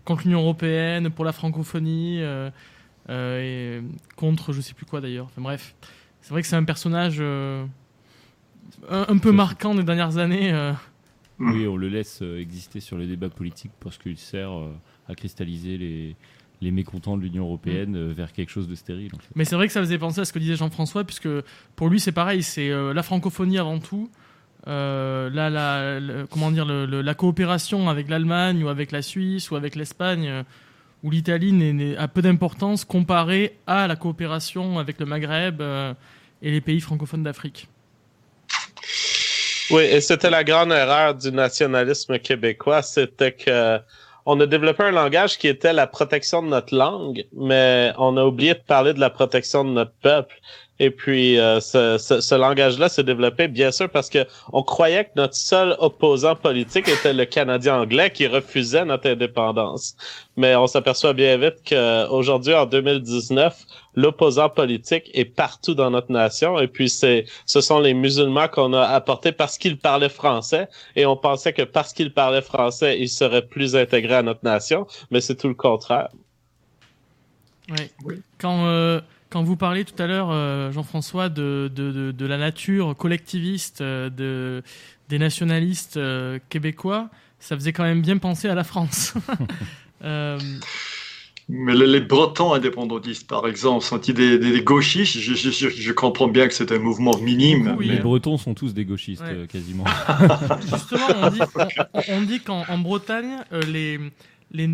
[0.04, 2.50] contre l'Union européenne, pour la francophonie, euh,
[3.10, 3.82] euh, et
[4.16, 5.26] contre je sais plus quoi d'ailleurs.
[5.26, 5.74] Enfin bref,
[6.20, 10.52] c'est vrai que c'est un personnage un, peu marquant des dernières années.
[11.40, 14.50] Oui, on le laisse exister sur le débat politique parce qu'il sert
[15.08, 16.16] à cristalliser les,
[16.60, 19.12] les mécontents de l'Union européenne vers quelque chose de stérile.
[19.36, 21.28] Mais c'est vrai que ça faisait penser à ce que disait Jean-François, puisque
[21.76, 24.10] pour lui c'est pareil, c'est la francophonie avant tout,
[24.66, 30.26] euh, la, comment dire, la coopération avec l'Allemagne ou avec la Suisse ou avec l'Espagne
[30.28, 30.42] euh,
[31.04, 35.94] ou l'Italie a peu d'importance comparée à la coopération avec le Maghreb euh,
[36.42, 37.68] et les pays francophones d'Afrique.
[39.70, 43.78] Oui, et c'était la grande erreur du nationalisme québécois, c'était que
[44.30, 48.24] on a développé un langage qui était la protection de notre langue, mais on a
[48.24, 50.34] oublié de parler de la protection de notre peuple.
[50.80, 55.12] Et puis, euh, ce, ce, langage-là s'est développé, bien sûr, parce que on croyait que
[55.16, 59.96] notre seul opposant politique était le Canadien anglais qui refusait notre indépendance.
[60.36, 63.56] Mais on s'aperçoit bien vite qu'aujourd'hui, en 2019,
[63.98, 66.58] l'opposant politique est partout dans notre nation.
[66.60, 70.68] Et puis, c'est, ce sont les musulmans qu'on a apportés parce qu'ils parlaient français.
[70.94, 74.86] Et on pensait que parce qu'ils parlaient français, ils seraient plus intégrés à notre nation.
[75.10, 76.08] Mais c'est tout le contraire.
[78.04, 78.22] Oui.
[78.38, 78.66] Quand...
[78.66, 83.82] Euh quand vous parlez tout à l'heure, euh, Jean-François, de, de, de, la nature collectiviste
[83.82, 84.62] euh, de,
[85.10, 89.12] des nationalistes euh, québécois, ça faisait quand même bien penser à la France.
[91.50, 96.52] Mais les, Bretons indépendantistes, par exemple, sont-ils des, gauchistes je, je, je, comprends bien que
[96.52, 97.76] c'est un mouvement minime.
[97.80, 99.84] Les Bretons sont tous des gauchistes, quasiment.
[100.60, 101.40] Justement, on dit,
[102.08, 103.38] on dit qu'en Bretagne,
[103.72, 103.98] les
[104.50, 104.68] les,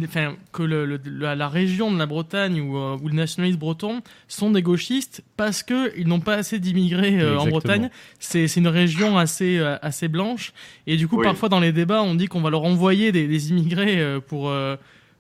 [0.52, 4.62] que le, la, région de la Bretagne ou, euh, ou les nationalistes bretons sont des
[4.62, 7.90] gauchistes parce qu'ils n'ont pas assez d'immigrés euh, en Bretagne.
[8.20, 10.52] C'est une région assez, euh, assez blanche.
[10.86, 13.50] Et du coup, parfois dans les débats, on dit qu'on va leur envoyer des, des
[13.50, 14.52] immigrés pour,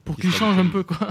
[0.04, 0.82] pour qu'ils changent un peu.
[0.82, 1.08] Quoi.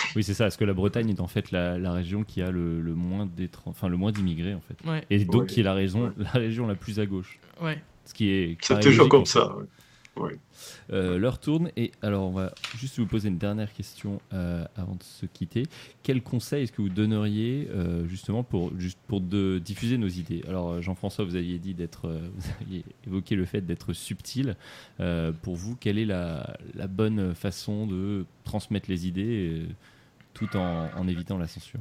[0.16, 0.44] Oui, c'est ça.
[0.44, 3.28] Parce que la Bretagne est en fait la, la région qui a le, le moins
[3.66, 4.76] enfin le moins d'immigrés en fait.
[5.10, 7.38] Et donc qui est la, raison, la région la plus à gauche.
[7.60, 7.82] Ouais.
[8.04, 8.56] Ce qui est.
[8.60, 9.54] C'est toujours comme ça.
[10.92, 14.94] Euh, l'heure tourne et alors on va juste vous poser une dernière question euh, avant
[14.94, 15.64] de se quitter.
[16.02, 18.72] Quel conseil est-ce que vous donneriez euh, justement pour,
[19.08, 20.42] pour de, diffuser nos idées?
[20.48, 24.56] Alors Jean-François, vous aviez dit d'être, vous aviez évoqué le fait d'être subtil.
[25.42, 29.66] pour vous, quelle est la, la, bonne façon de transmettre les idées
[30.34, 31.80] tout en évitant la censure?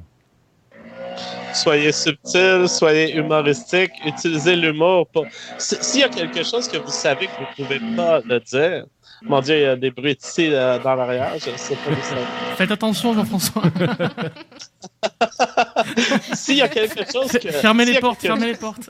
[1.54, 5.08] Soyez subtil, soyez humoristique, utilisez l'humour.
[5.08, 5.26] Pour...
[5.58, 8.86] S'il y a quelque chose que vous savez que vous ne pouvez pas le dire,
[9.24, 12.02] mon Dieu, il y a des bruits ici euh, dans l'arrière, je sais pas où
[12.02, 12.16] ça.
[12.56, 13.62] Faites attention, Jean-François.
[16.34, 17.52] S'il y a quelque chose que...
[17.52, 18.90] Fermez les portes, fermez les portes.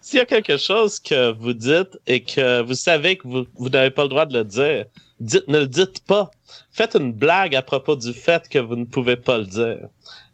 [0.00, 3.68] S'il y a quelque chose que vous dites et que vous savez que vous, vous
[3.68, 4.86] n'avez pas le droit de le dire,
[5.20, 6.30] ne le dites pas.
[6.72, 9.88] Faites une blague à propos du fait que vous ne pouvez pas le dire.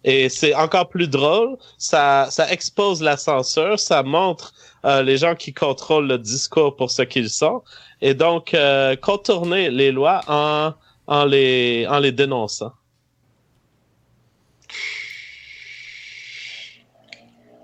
[0.04, 4.54] Et c'est encore plus drôle, ça, ça expose la censure, ça montre
[4.86, 7.62] euh, les gens qui contrôlent le discours pour ce qu'ils sont,
[8.00, 10.72] et donc euh, contourner les lois en,
[11.06, 12.72] en, les, en les dénonçant.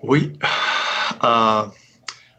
[0.03, 0.39] Oui.
[1.25, 1.63] Euh,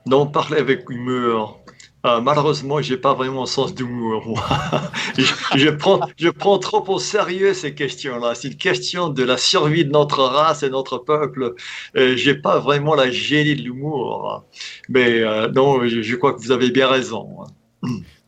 [0.05, 1.59] non, parler avec humour.
[2.07, 4.41] Euh, malheureusement, j'ai pas vraiment sens d'humour.
[5.17, 5.25] je,
[5.55, 8.35] je, prends, trop au sérieux ces questions-là.
[8.35, 11.55] C'est une question de la survie de notre race et notre peuple.
[11.95, 14.45] Euh, j'ai pas vraiment la génie de l'humour.
[14.89, 17.45] Mais euh, non, je, crois que vous avez bien raison.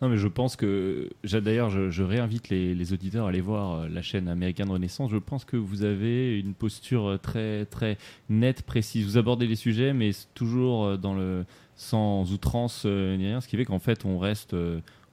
[0.01, 1.09] Non, mais je pense que.
[1.23, 5.11] D'ailleurs, je, réinvite les, auditeurs à aller voir euh, la chaîne Américaine Renaissance.
[5.11, 7.97] Je pense que vous avez une posture euh, très, très
[8.29, 9.05] nette, précise.
[9.05, 11.45] Vous abordez les sujets, mais toujours dans le,
[11.79, 13.41] sans outrance ni rien.
[13.41, 14.55] Ce qui fait qu'en fait, on reste,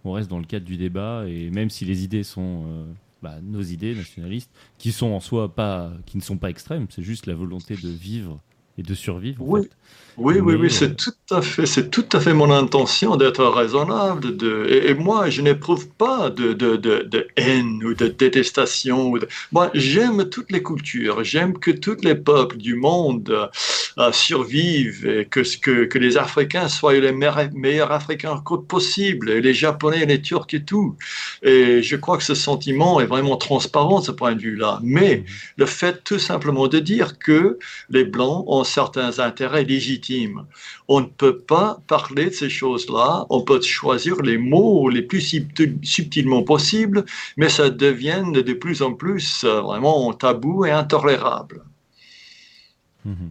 [0.04, 1.24] on reste dans le cadre du débat.
[1.26, 2.86] Et même si les idées sont.
[3.22, 7.02] Bah, nos idées nationalistes, qui sont en soi pas, qui ne sont pas extrêmes, c'est
[7.02, 8.38] juste la volonté de vivre
[8.78, 9.38] et de survivre.
[9.40, 9.70] Oui, en fait.
[10.18, 14.36] oui, oui, oui, c'est tout à fait, c'est tout à fait mon intention d'être raisonnable.
[14.36, 19.12] De, et, et moi, je n'éprouve pas de, de, de, haine ou de détestation.
[19.12, 19.18] Ou
[19.52, 21.24] moi, j'aime toutes les cultures.
[21.24, 23.46] J'aime que tous les peuples du monde euh,
[24.12, 30.20] survivent que, que, que les Africains soient les meilleurs Africains possible, et les Japonais, les
[30.20, 30.96] Turcs et tout.
[31.42, 34.80] Et je crois que ce sentiment est vraiment transparent de ce point de vue-là.
[34.82, 35.24] Mais
[35.56, 37.58] le fait tout simplement de dire que
[37.88, 40.44] les Blancs ont certains intérêts légitimes.
[40.88, 45.20] On ne peut pas parler de ces choses-là, on peut choisir les mots les plus
[45.20, 47.04] subtil, subtilement possibles,
[47.36, 51.62] mais ça devient de plus en plus euh, vraiment tabou et intolérable.
[53.04, 53.28] Mmh.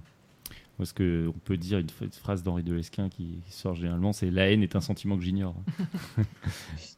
[0.77, 4.52] Parce qu'on peut dire une, une phrase d'Henri de Lesquin qui sort généralement, c'est la
[4.52, 5.56] haine est un sentiment que j'ignore.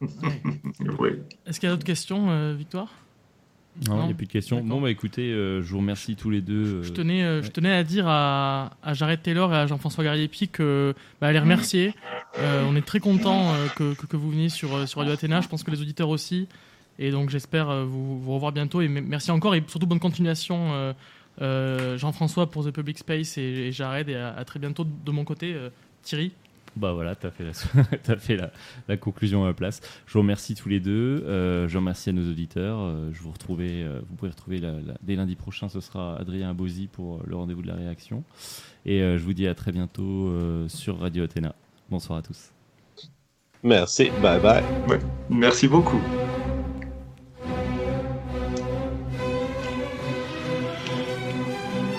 [0.98, 1.10] oui.
[1.46, 2.92] Est-ce qu'il y a d'autres questions, euh, Victoire?
[3.86, 4.60] Non, il n'y a plus de questions.
[4.60, 6.78] Bon, bah écoutez, euh, je vous remercie tous les deux.
[6.78, 7.46] Euh, je, tenais, euh, ouais.
[7.46, 11.32] je tenais à dire à, à Jared Taylor et à Jean-François Gariepi que bah, à
[11.32, 11.94] les remercier.
[12.38, 15.40] Euh, on est très content que, que, que, vous veniez sur, sur Radio Athéna.
[15.40, 16.48] Je pense que les auditeurs aussi.
[16.98, 18.80] Et donc j'espère vous, vous revoir bientôt.
[18.80, 20.92] Et merci encore et surtout bonne continuation,
[21.40, 24.08] Jean-François pour The Public Space et, et Jared.
[24.08, 25.56] Et à, à, très bientôt de mon côté,
[26.02, 26.32] Thierry.
[26.76, 27.50] Bah voilà, tu as fait, la,
[28.14, 28.50] as fait la,
[28.86, 29.80] la, conclusion à ma place.
[30.06, 31.24] Je vous remercie tous les deux.
[31.26, 32.78] Euh, je remercie à nos auditeurs.
[32.80, 36.16] Euh, je vous, retrouver, euh, vous pouvez retrouver la, la, dès lundi prochain, ce sera
[36.18, 38.22] Adrien Abosi pour le rendez-vous de la réaction.
[38.86, 41.54] Et euh, je vous dis à très bientôt euh, sur Radio Athéna.
[41.90, 42.52] Bonsoir à tous.
[43.62, 44.10] Merci.
[44.22, 44.62] Bye bye.
[44.88, 45.00] Ouais.
[45.28, 46.00] Merci beaucoup.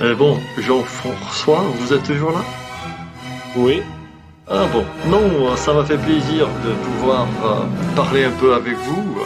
[0.02, 2.44] Euh, bon, Jean-François, vous êtes toujours là?
[3.58, 3.82] Oui.
[4.48, 9.18] Ah bon, non, ça m'a fait plaisir de pouvoir euh, parler un peu avec vous.